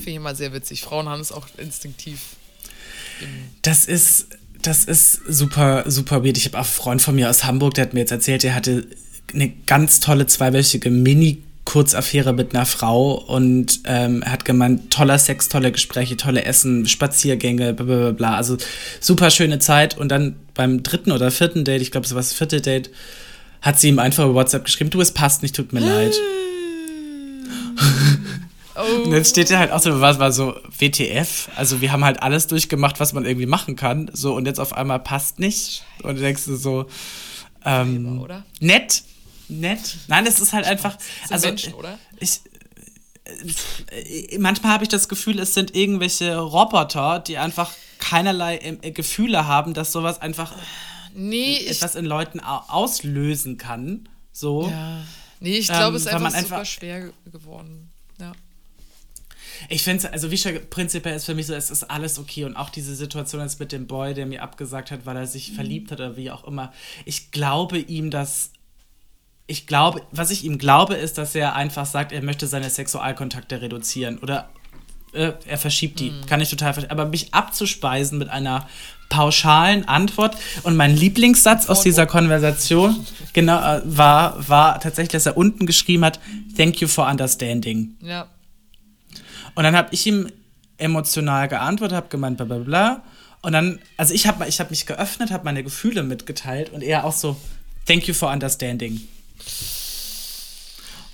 [0.01, 0.81] finde ich immer sehr witzig.
[0.81, 2.19] Frauen haben es auch instinktiv.
[3.61, 4.27] Das ist,
[4.61, 6.37] das ist super, super weird.
[6.37, 8.55] Ich habe auch einen Freund von mir aus Hamburg, der hat mir jetzt erzählt, der
[8.55, 8.87] hatte
[9.33, 15.47] eine ganz tolle zweiwöchige Mini- Kurzaffäre mit einer Frau und ähm, hat gemeint, toller Sex,
[15.47, 18.35] tolle Gespräche, tolle Essen, Spaziergänge, bla bla bla, bla.
[18.35, 18.57] Also
[18.99, 19.97] super schöne Zeit.
[19.97, 22.89] Und dann beim dritten oder vierten Date, ich glaube, es war das vierte Date,
[23.61, 26.15] hat sie ihm einfach über WhatsApp geschrieben, du, es passt nicht, tut mir leid.
[28.83, 29.03] Oh.
[29.03, 31.49] Und jetzt steht er halt auch so, was war so WTF?
[31.55, 34.09] Also wir haben halt alles durchgemacht, was man irgendwie machen kann.
[34.13, 35.83] So und jetzt auf einmal passt nicht.
[36.03, 36.85] Und du denkst du so,
[37.65, 38.43] ähm, oder?
[38.59, 39.03] nett,
[39.49, 39.97] nett.
[40.07, 40.97] Nein, es ist halt einfach.
[41.23, 41.97] Sind also Menschen, oder?
[42.19, 42.39] ich
[43.91, 49.45] äh, manchmal habe ich das Gefühl, es sind irgendwelche Roboter, die einfach keinerlei äh, Gefühle
[49.47, 50.53] haben, dass sowas einfach
[51.13, 54.07] Nee, etwas in Leuten au- auslösen kann.
[54.31, 54.69] So.
[54.69, 55.01] ja.
[55.41, 57.80] nee, ich glaube, Ähm, es ist einfach, super einfach- schwer ge- geworden.
[59.69, 62.45] Ich finde es, also wie schon prinzipiell ist für mich so, es ist alles okay.
[62.45, 65.53] Und auch diese Situation jetzt mit dem Boy, der mir abgesagt hat, weil er sich
[65.53, 66.73] verliebt hat oder wie auch immer.
[67.05, 68.51] Ich glaube ihm, dass.
[69.47, 73.61] Ich glaube, was ich ihm glaube, ist, dass er einfach sagt, er möchte seine Sexualkontakte
[73.61, 74.17] reduzieren.
[74.19, 74.49] Oder
[75.13, 76.13] äh, er verschiebt die.
[76.27, 76.91] Kann ich total verstehen.
[76.91, 78.67] Aber mich abzuspeisen mit einer
[79.09, 85.37] pauschalen Antwort und mein Lieblingssatz aus dieser Konversation genau äh, war, war tatsächlich, dass er
[85.37, 86.19] unten geschrieben hat,
[86.55, 87.97] Thank you for understanding.
[88.01, 88.27] Ja.
[89.55, 90.31] Und dann habe ich ihm
[90.77, 93.03] emotional geantwortet, habe gemeint, bla bla bla.
[93.41, 97.05] Und dann, also ich habe ich hab mich geöffnet, habe meine Gefühle mitgeteilt und er
[97.05, 97.35] auch so,
[97.85, 99.01] thank you for understanding.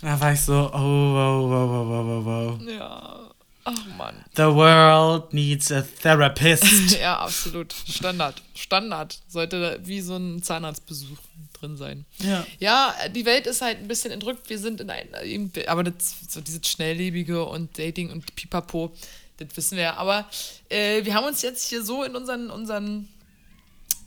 [0.02, 2.70] Und da war ich so, oh, wow, wow, wow, wow, wow, wow.
[2.70, 3.27] Ja.
[3.70, 4.16] Ach Mann.
[4.36, 6.64] The world needs a therapist.
[7.02, 7.74] Ja, absolut.
[7.74, 8.42] Standard.
[8.56, 9.20] Standard.
[9.28, 11.18] Sollte da wie so ein Zahnarztbesuch
[11.60, 12.06] drin sein.
[12.20, 12.46] ja.
[12.60, 14.50] Ja, die Welt ist halt ein bisschen entrückt.
[14.50, 15.10] Wir sind in ein,
[15.68, 18.94] aber das, so dieses Schnelllebige und Dating und Pipapo,
[19.38, 19.98] das wissen wir ja.
[19.98, 20.26] Aber
[20.70, 23.10] äh, wir haben uns jetzt hier so in unseren, unseren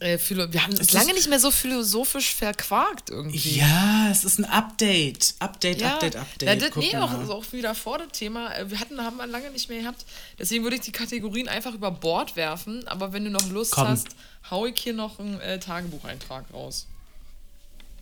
[0.01, 3.59] äh, wir haben uns lange nicht mehr so philosophisch verquakt irgendwie.
[3.59, 5.35] Ja, es ist ein Update.
[5.39, 6.49] Update, Ja, Update, Update.
[6.63, 7.03] Ja, das, mal.
[7.03, 8.55] auch, ist auch wieder vor das Thema.
[8.55, 10.05] Äh, Wir hatten, haben wir lange nicht mehr gehabt.
[10.39, 12.87] Deswegen würde ich die Kategorien einfach über Bord werfen.
[12.89, 13.89] Aber wenn du noch Lust Komm.
[13.89, 14.09] hast,
[14.51, 16.87] hau ich hier noch einen äh, Tagebucheintrag raus.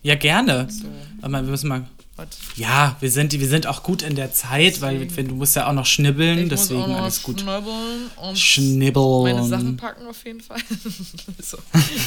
[0.01, 0.67] Ja, gerne.
[0.69, 0.85] So,
[1.21, 1.85] Aber wir müssen mal.
[2.19, 2.27] Was?
[2.55, 5.17] Ja, wir sind, wir sind auch gut in der Zeit, weil Deswegen.
[5.17, 7.39] wenn du musst ja auch noch schnibbeln, Ich muss deswegen auch noch alles gut.
[7.41, 9.23] schnibbeln und Schnibbeln.
[9.23, 10.59] meine Sachen packen auf jeden Fall.
[11.41, 11.57] so.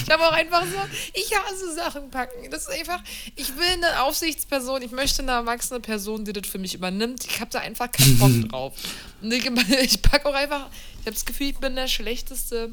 [0.04, 0.78] Ich habe auch einfach so,
[1.14, 2.50] ich hasse Sachen packen.
[2.50, 3.00] Das ist einfach,
[3.36, 7.24] ich will eine Aufsichtsperson, ich möchte eine erwachsene Person, die das für mich übernimmt.
[7.24, 8.74] Ich habe da einfach keinen Bock drauf.
[9.20, 9.44] Und ich,
[9.82, 10.66] ich packe auch einfach,
[11.00, 12.70] ich habe das Gefühl, ich bin der schlechteste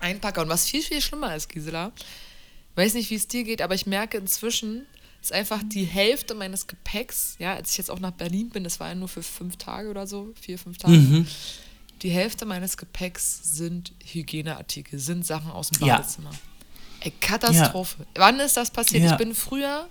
[0.00, 0.42] Einpacker.
[0.42, 1.92] Und was viel, viel schlimmer ist, Gisela,
[2.76, 4.86] weiß nicht, wie es dir geht, aber ich merke inzwischen,
[5.22, 8.80] ist einfach die Hälfte meines Gepäcks, ja, als ich jetzt auch nach Berlin bin, das
[8.80, 11.26] war ja nur für fünf Tage oder so, vier, fünf Tage, Mhm.
[12.02, 15.96] die Hälfte meines Gepäcks sind Hygieneartikel, sind Sachen aus dem Ja.
[15.96, 16.30] Badezimmer.
[17.00, 18.06] Ey, Katastrophe.
[18.14, 19.02] Wann ist das passiert?
[19.04, 19.12] Ja.
[19.12, 19.88] Ich bin früher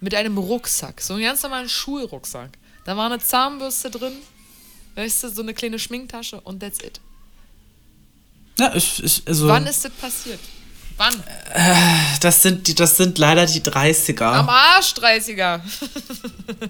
[0.00, 2.56] mit einem Rucksack, so einen ganz normalen Schulrucksack.
[2.84, 4.14] Da war eine Zahnbürste drin,
[4.96, 7.00] weißt du, so eine kleine Schminktasche und that's it.
[8.58, 10.40] Ja, ich, ich, also, Wann ist das passiert?
[11.00, 11.22] Wann?
[12.20, 14.22] das, sind die, das sind leider die 30er.
[14.22, 15.62] Am Arsch, 30er.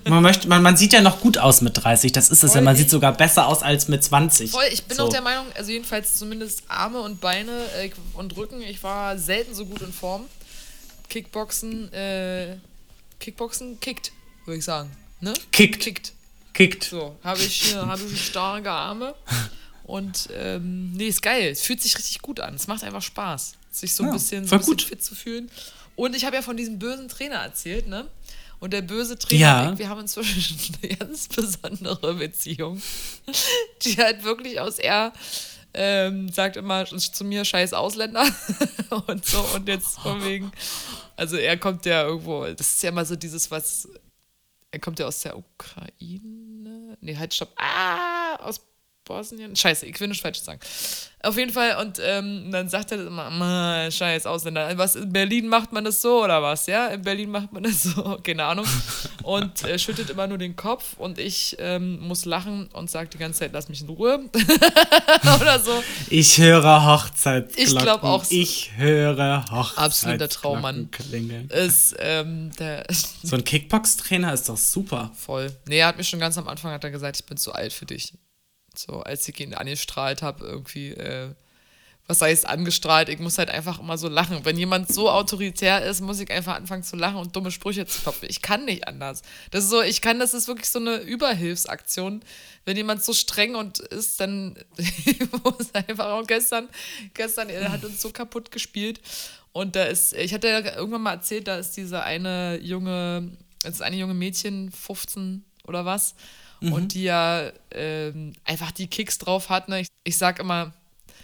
[0.09, 2.61] Man, möchte, man, man sieht ja noch gut aus mit 30, das ist es ja.
[2.61, 4.53] Man sieht sogar besser aus als mit 20.
[4.53, 5.07] Voll, ich bin so.
[5.07, 7.51] auch der Meinung, also jedenfalls zumindest Arme und Beine
[7.81, 10.27] äh, und Rücken, ich war selten so gut in Form.
[11.09, 12.57] Kickboxen, äh,
[13.19, 14.13] Kickboxen kickt,
[14.45, 14.93] würde ich sagen.
[15.21, 15.35] Ne?
[15.51, 15.81] Kickt.
[15.81, 16.13] Kickt.
[16.55, 16.85] Kickt.
[16.85, 19.17] So, habe ich, hier- habe ich starke Arme.
[19.83, 21.49] Und ähm, nee, ist geil.
[21.51, 22.55] Es fühlt sich richtig gut an.
[22.55, 24.83] Es macht einfach Spaß, sich so ein Ja, bisschen, so ein bisschen gut.
[24.83, 25.51] fit zu fühlen.
[25.97, 28.07] Und ich habe ja von diesem bösen Trainer erzählt, ne?
[28.59, 29.41] Und der böse Trainer,
[29.73, 29.79] Ja.
[29.79, 32.83] wir haben inzwischen eine ganz besondere Beziehung,
[33.83, 35.13] die halt wirklich aus er
[35.73, 38.27] ähm, sagt immer zu mir scheiß Ausländer
[39.07, 40.51] und so und jetzt von wegen,
[41.17, 43.89] also er kommt ja irgendwo, das ist ja immer so dieses, was,
[44.73, 48.61] er kommt ja aus der Ukraine, nee, halt stopp, ah, aus
[49.11, 50.61] Bosnien, scheiße, ich will nicht falsch sagen.
[51.23, 54.79] Auf jeden Fall, und ähm, dann sagt er das immer, "Ma, scheiß Ausländer.
[54.79, 56.87] Was, in Berlin macht man das so oder was, ja?
[56.87, 58.65] In Berlin macht man das so, keine Ahnung.
[59.23, 63.19] Und er schüttet immer nur den Kopf und ich ähm, muss lachen und sage die
[63.19, 64.31] ganze Zeit, lass mich in Ruhe.
[65.41, 65.83] oder so.
[66.09, 67.67] Ich höre Hochzeitsglocken.
[67.77, 68.35] Ich glaub auch so.
[68.35, 69.85] Ich höre Hochzeitsglocken.
[69.85, 70.89] Absoluter Traummann.
[71.51, 72.51] Ist, ähm,
[73.23, 75.11] So ein Kickbox-Trainer ist doch super.
[75.15, 75.51] voll.
[75.69, 77.75] Nee, er hat mir schon ganz am Anfang hat er gesagt, ich bin zu alt
[77.75, 78.15] für dich.
[78.81, 81.35] So, als ich ihn angestrahlt habe, irgendwie, äh,
[82.07, 83.09] was heißt angestrahlt?
[83.09, 84.45] Ich muss halt einfach immer so lachen.
[84.45, 88.01] Wenn jemand so autoritär ist, muss ich einfach anfangen zu lachen und dumme Sprüche zu
[88.01, 88.27] klopfen.
[88.29, 89.23] Ich kann nicht anders.
[89.53, 92.23] Das ist so, ich kann, das ist wirklich so eine Überhilfsaktion.
[92.65, 94.59] Wenn jemand so streng und ist, dann
[95.45, 96.69] muss einfach auch gestern,
[97.15, 99.01] gestern, er hat uns so kaputt gespielt.
[99.53, 103.75] Und da ist, ich hatte ja irgendwann mal erzählt, da ist diese eine junge, das
[103.75, 106.15] ist eine junge Mädchen, 15 oder was,
[106.61, 109.69] und die ja ähm, einfach die Kicks drauf hat.
[109.69, 109.81] Ne?
[109.81, 110.73] Ich, ich sag immer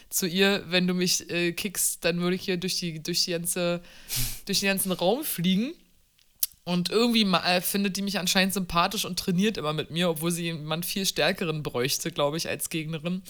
[0.09, 3.33] zu ihr, wenn du mich äh, kickst, dann würde ich hier durch die, durch die
[3.33, 3.83] ganze,
[4.47, 5.73] durch den ganzen Raum fliegen.
[6.65, 10.33] Und irgendwie ma- äh, findet die mich anscheinend sympathisch und trainiert immer mit mir, obwohl
[10.33, 13.23] sie jemand viel stärkeren bräuchte, glaube ich, als Gegnerin.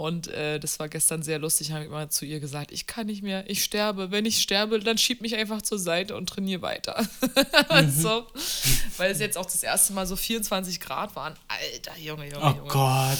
[0.00, 1.72] Und äh, das war gestern sehr lustig.
[1.72, 4.10] Habe ich immer zu ihr gesagt: Ich kann nicht mehr, ich sterbe.
[4.10, 7.06] Wenn ich sterbe, dann schieb mich einfach zur Seite und trainiere weiter.
[7.94, 8.26] so,
[8.96, 11.34] weil es jetzt auch das erste Mal so 24 Grad waren.
[11.48, 12.68] Alter, Junge, Junge, Oh Junge.
[12.70, 13.18] Gott.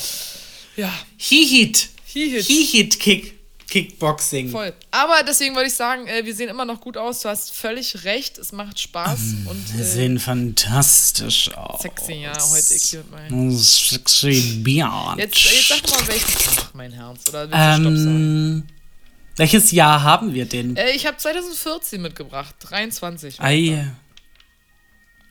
[0.76, 1.91] Ja, Hihit.
[2.07, 2.47] Hihit.
[2.47, 3.39] Hihit Kick.
[3.71, 4.51] Kickboxing.
[4.51, 4.73] voll.
[4.91, 7.21] Aber deswegen wollte ich sagen, äh, wir sehen immer noch gut aus.
[7.21, 8.37] Du hast völlig recht.
[8.37, 9.21] Es macht Spaß.
[9.47, 11.83] und Wir äh, sehen fantastisch aus.
[11.83, 13.59] sexy, ja, heute ich hier mit meinen.
[13.59, 15.18] Sexy Beyond.
[15.18, 17.29] Jetzt, jetzt sag mal, welchen Tag, mein Herz.
[17.29, 18.64] Oder ähm,
[19.37, 20.77] welches Jahr haben wir denn?
[20.77, 22.55] Äh, ich habe 2014 mitgebracht.
[22.61, 23.41] 23.
[23.41, 23.87] Ei.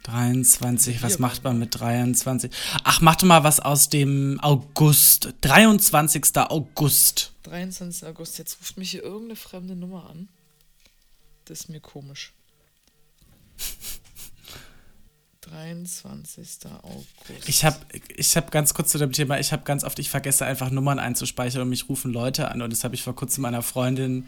[0.03, 2.51] 23, was macht man mit 23?
[2.83, 5.33] Ach, mach doch mal was aus dem August.
[5.41, 6.37] 23.
[6.37, 7.33] August.
[7.43, 8.07] 23.
[8.07, 8.37] August.
[8.37, 10.29] Jetzt ruft mich hier irgendeine fremde Nummer an.
[11.45, 12.33] Das ist mir komisch.
[15.41, 16.47] 23.
[16.83, 17.47] August.
[17.47, 17.77] Ich habe
[18.15, 20.99] ich hab ganz kurz zu dem Thema, ich habe ganz oft, ich vergesse einfach Nummern
[20.99, 24.27] einzuspeichern und mich rufen Leute an und das habe ich vor kurzem meiner Freundin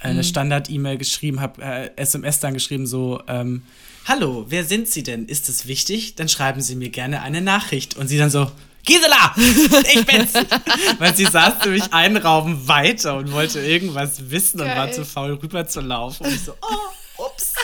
[0.00, 3.62] eine Standard-E-Mail geschrieben, habe äh, SMS dann geschrieben so, ähm,
[4.06, 5.26] hallo, wer sind Sie denn?
[5.26, 6.14] Ist es wichtig?
[6.14, 7.96] Dann schreiben Sie mir gerne eine Nachricht.
[7.96, 8.50] Und sie dann so,
[8.84, 10.32] Gisela, ich bin's.
[10.98, 14.94] Weil sie saß nämlich einen Raum weiter und wollte irgendwas wissen und war Geil.
[14.94, 16.24] zu faul rüber zu laufen.
[16.24, 17.54] Und ich so, oh, ups.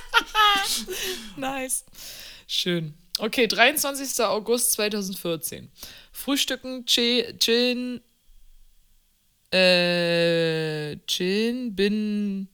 [1.36, 1.84] Nice.
[2.47, 2.95] Schön.
[3.18, 4.24] Okay, 23.
[4.24, 5.70] August 2014.
[6.12, 8.01] Frühstücken, Che, Chin,
[9.53, 12.49] äh, Chin, bin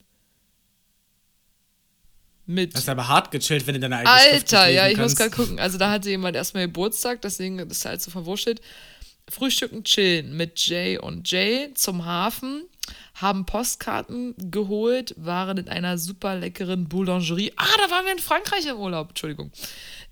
[2.49, 2.75] mit.
[2.75, 5.19] Das ist aber hart gechillt, wenn du deine eigene Alter, ja, ich muss kannst.
[5.19, 5.61] gerade gucken.
[5.61, 8.61] Also da hatte jemand erstmal Geburtstag, deswegen ist halt so verwurschtelt.
[9.29, 12.63] Frühstücken chillen mit Jay und Jay zum Hafen,
[13.15, 17.53] haben Postkarten geholt, waren in einer super leckeren Boulangerie.
[17.57, 19.53] Ah, da waren wir in Frankreich im Urlaub, Entschuldigung.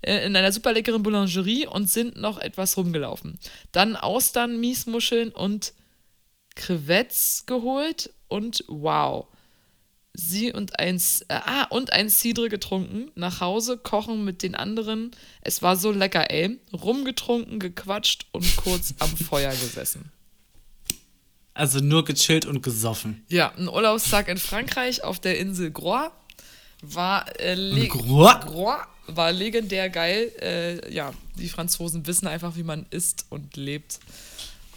[0.01, 3.39] Äh, In einer super leckeren Boulangerie und sind noch etwas rumgelaufen.
[3.71, 5.73] Dann Austern, Miesmuscheln und
[6.55, 9.27] Crevettes geholt und wow.
[10.19, 10.97] Sie und ein,
[11.27, 15.11] äh, ah, und ein Cidre getrunken, nach Hause kochen mit den anderen.
[15.41, 16.59] Es war so lecker, ey.
[16.73, 20.11] Rumgetrunken, gequatscht und kurz am Feuer gesessen.
[21.53, 23.23] Also nur gechillt und gesoffen.
[23.29, 26.11] Ja, ein Urlaubstag in Frankreich auf der Insel Groix
[26.81, 28.39] war, äh, le Groix?
[28.41, 30.31] Groix war legendär geil.
[30.41, 33.99] Äh, ja, die Franzosen wissen einfach, wie man isst und lebt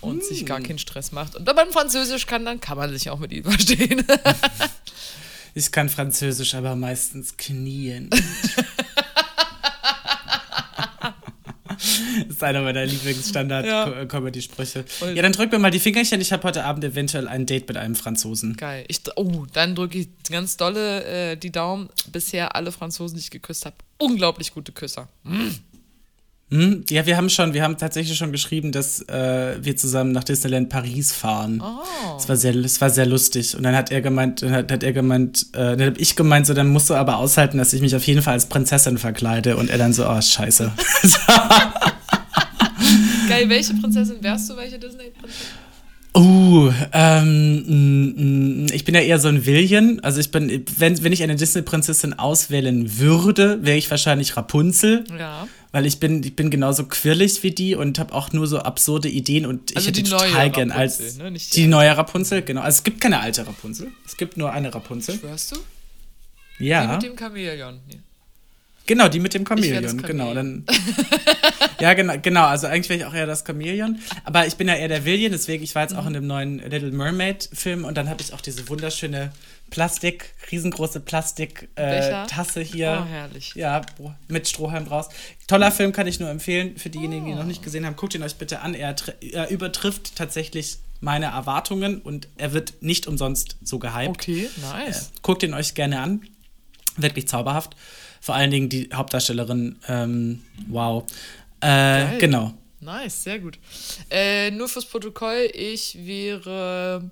[0.03, 1.35] und sich gar keinen Stress macht.
[1.35, 4.05] Und wenn man Französisch kann, dann kann man sich auch mit ihnen verstehen.
[5.55, 8.11] Ich kann Französisch, aber meistens knien.
[11.69, 11.83] das
[12.29, 12.87] ist einer meiner Ja.
[12.93, 14.85] Lieblingsstandard-Comedy-Sprüche.
[14.87, 15.17] Voll.
[15.17, 16.21] Ja, dann drück mir mal die Fingerchen.
[16.21, 18.57] Ich habe heute Abend eventuell ein Date mit einem Franzosen.
[18.57, 18.85] Geil.
[18.89, 21.89] Ich, oh, dann drücke ich ganz dolle äh, die Daumen.
[22.13, 23.77] Bisher alle Franzosen, die ich geküsst habe.
[23.99, 25.09] Unglaublich gute Küsser.
[26.51, 26.85] Hm?
[26.91, 30.69] Ja, wir haben schon, wir haben tatsächlich schon geschrieben, dass äh, wir zusammen nach Disneyland
[30.69, 31.63] Paris fahren.
[31.65, 32.17] Oh.
[32.19, 33.57] Es war sehr, es war sehr lustig.
[33.57, 36.47] Und dann hat er gemeint, dann hat, hat er gemeint, äh, dann hab ich gemeint,
[36.47, 39.57] so dann musst du aber aushalten, dass ich mich auf jeden Fall als Prinzessin verkleide.
[39.57, 40.73] Und er dann so, oh scheiße.
[43.29, 44.57] Geil, welche Prinzessin wärst du?
[44.57, 45.47] Welche Disney-Prinzessin?
[46.17, 50.01] Uh, Uh, ähm, ich bin ja eher so ein Villian.
[50.01, 55.05] Also ich bin, wenn, wenn ich eine Disney-Prinzessin auswählen würde, wäre ich wahrscheinlich Rapunzel.
[55.17, 55.47] Ja.
[55.73, 59.09] Weil ich bin, ich bin genauso quirlig wie die und habe auch nur so absurde
[59.09, 61.33] Ideen und ich Also hätte die total neue gern Rapunzel, als ne?
[61.33, 62.63] Die die neue Rapunzel, genau.
[62.63, 63.89] Also es gibt keine alte Rapunzel.
[64.05, 65.19] Es gibt nur eine Rapunzel.
[65.19, 65.57] Schwörst du?
[66.59, 66.97] Ja.
[66.97, 67.81] Die mit dem Chamäleon.
[67.89, 68.01] Nee.
[68.91, 70.35] Genau, die mit dem Chamäleon, genau.
[70.35, 70.67] Dann,
[71.81, 72.45] ja, genau, genau.
[72.47, 74.01] Also eigentlich wäre ich auch eher das Chamäleon.
[74.25, 76.09] Aber ich bin ja eher der Villian, deswegen, ich war jetzt auch Mhm.
[76.09, 79.31] in dem neuen Little Mermaid-Film und dann habe ich auch diese wunderschöne
[79.71, 80.99] Plastik, riesengroße?
[80.99, 83.05] Plastik-Tasse hier.
[83.07, 83.53] Oh, herrlich.
[83.55, 83.83] Ja,
[84.27, 85.09] mit Strohhalm draus.
[85.47, 86.77] Toller Film, kann ich nur empfehlen.
[86.77, 87.47] Für diejenigen, die ihn noch Oh.
[87.47, 88.75] nicht gesehen haben, guckt ihn euch bitte an.
[88.75, 88.97] Er,
[89.33, 94.09] er übertrifft tatsächlich meine Erwartungen und er wird nicht umsonst so gehypt.
[94.09, 95.13] Okay, nice.
[95.23, 96.23] Guckt ihn euch gerne an.
[96.97, 97.77] Wirklich zauberhaft.
[98.21, 101.05] Vor allen Dingen die Hauptdarstellerin, ähm, wow.
[101.61, 102.55] Äh, genau.
[102.81, 103.59] Nice, sehr gut.
[104.11, 107.11] Äh, nur fürs Protokoll, ich wäre.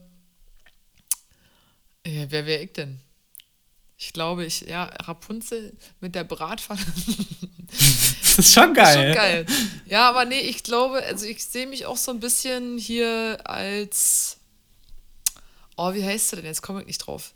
[2.06, 3.00] Ja, wer wäre ich denn?
[3.96, 6.80] Ich glaube, ich, ja, Rapunzel mit der Bratpfanne.
[8.38, 8.94] Das ist schon geil.
[8.94, 9.46] Schon geil.
[9.86, 14.38] Ja, aber nee, ich glaube, also ich sehe mich auch so ein bisschen hier als.
[15.76, 16.44] Oh, wie heißt du denn?
[16.44, 17.34] Jetzt komme ich nicht drauf.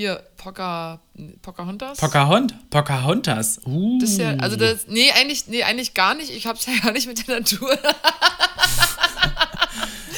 [0.00, 0.98] Hier, Poca,
[1.42, 1.98] Pocahontas?
[1.98, 3.60] Pocahont Pocahontas.
[3.66, 3.98] Uh.
[4.00, 6.30] Das ist ja, also das, nee, eigentlich, nee, eigentlich gar nicht.
[6.30, 7.68] Ich hab's ja gar nicht mit der Natur.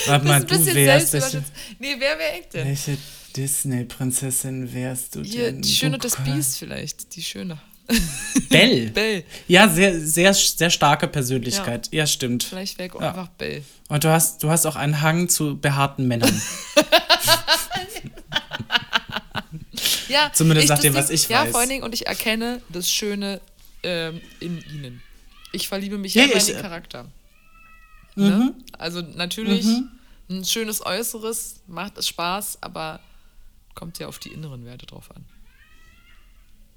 [0.06, 1.14] Warte mal, du wärst.
[1.14, 1.42] Welche.
[1.80, 2.68] Nee, wer wäre ich denn?
[2.68, 2.96] welche
[3.34, 5.62] Disney-Prinzessin wärst du Hier, denn?
[5.62, 7.16] die Schöne das Ka- Biest vielleicht.
[7.16, 7.58] Die Schöne.
[8.50, 8.86] Belle.
[8.94, 9.24] Belle.
[9.48, 11.88] Ja, sehr, sehr, sehr starke Persönlichkeit.
[11.90, 12.44] Ja, stimmt.
[12.44, 13.08] Vielleicht wäre ich Ja.
[13.08, 13.64] einfach Belle.
[13.88, 16.40] Und du hast, du hast auch einen Hang zu behaarten Männern.
[20.12, 21.50] Ja, Zumindest nach dem, was ich Ja, weiß.
[21.50, 23.40] vor allen Dingen, und ich erkenne das Schöne
[23.82, 25.02] ähm, in ihnen.
[25.52, 27.06] Ich verliebe mich Ja, ja, in den Charakter.
[28.14, 28.54] Ne?
[28.78, 29.66] Also natürlich,
[30.28, 33.00] ein schönes Äußeres macht es Spaß, aber
[33.74, 35.24] kommt ja auf die inneren Werte drauf an.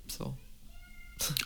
[0.07, 0.35] So.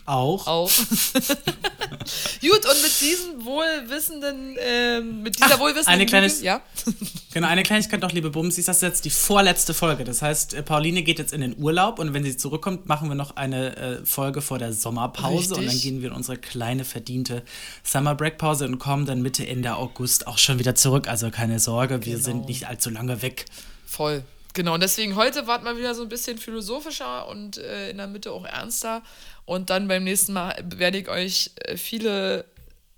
[0.06, 0.48] Auch.
[0.48, 0.72] Auch.
[2.42, 6.62] Gut, und mit diesem wohlwissenden, ähm, mit dieser Ach, wohlwissenden eine kleine- Lüge- ja.
[7.34, 10.04] Genau, eine Kleinigkeit noch, liebe Bumsis, das ist jetzt die vorletzte Folge.
[10.04, 13.16] Das heißt, äh, Pauline geht jetzt in den Urlaub und wenn sie zurückkommt, machen wir
[13.16, 15.84] noch eine äh, Folge vor der Sommerpause und dann Richtig.
[15.84, 17.44] gehen wir in unsere kleine verdiente
[17.84, 21.08] Summer Break Pause und kommen dann Mitte, Ende August auch schon wieder zurück.
[21.08, 22.26] Also keine Sorge, wir Genau.
[22.26, 23.46] sind nicht allzu lange weg.
[23.86, 24.24] Voll.
[24.60, 28.08] Genau, und deswegen heute wart mal wieder so ein bisschen philosophischer und äh, in der
[28.08, 29.02] Mitte auch ernster.
[29.46, 32.44] Und dann beim nächsten Mal werde ich euch äh, viele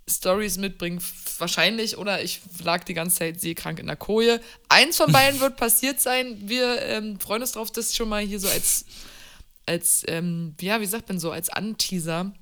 [0.09, 0.99] Stories mitbringen,
[1.37, 4.41] wahrscheinlich, oder ich lag die ganze Zeit seekrank in der Koje.
[4.69, 6.35] Eins von beiden wird passiert sein.
[6.49, 8.85] Wir ähm, freuen uns drauf, das schon mal hier so als,
[9.67, 12.33] als ähm, ja, wie sagt man so, als Anteaser.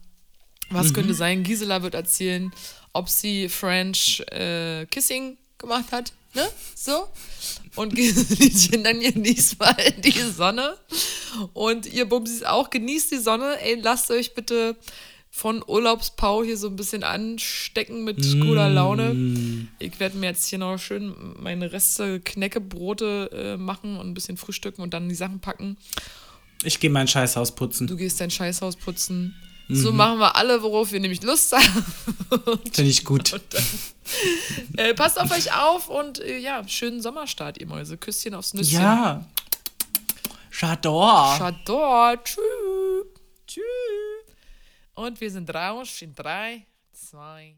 [0.69, 1.43] Was könnte sein?
[1.43, 2.53] Gisela wird erzählen,
[2.93, 6.13] ob sie French äh, Kissing gemacht hat.
[6.33, 6.47] Ne?
[6.73, 7.09] So.
[7.79, 9.73] Und Giselchen dann genießt mal
[10.03, 10.75] die Sonne.
[11.53, 13.55] Und ihr Bumsis auch, genießt die Sonne.
[13.61, 14.75] Ey, lasst euch bitte
[15.31, 19.69] von Urlaubspau hier so ein bisschen anstecken mit cooler Laune.
[19.79, 24.35] Ich werde mir jetzt hier noch schön meine Reste Knäckebrote äh, machen und ein bisschen
[24.35, 25.77] frühstücken und dann die Sachen packen.
[26.65, 27.87] Ich gehe mein Scheißhaus putzen.
[27.87, 29.35] Du gehst dein Scheißhaus putzen.
[29.69, 31.85] So machen wir alle, worauf wir nämlich Lust haben.
[32.71, 33.33] Finde ich gut.
[33.33, 33.41] Dann,
[34.77, 37.97] äh, passt auf euch auf und äh, ja, schönen Sommerstart, ihr Mäuse.
[37.97, 38.81] Küsschen aufs Nüsschen.
[38.81, 39.23] Ja.
[40.51, 41.37] J'adore.
[41.37, 42.19] J'adore.
[42.23, 43.05] Tschüss.
[43.45, 43.63] Tschüss.
[44.95, 47.55] Und wir sind raus in drei, zwei,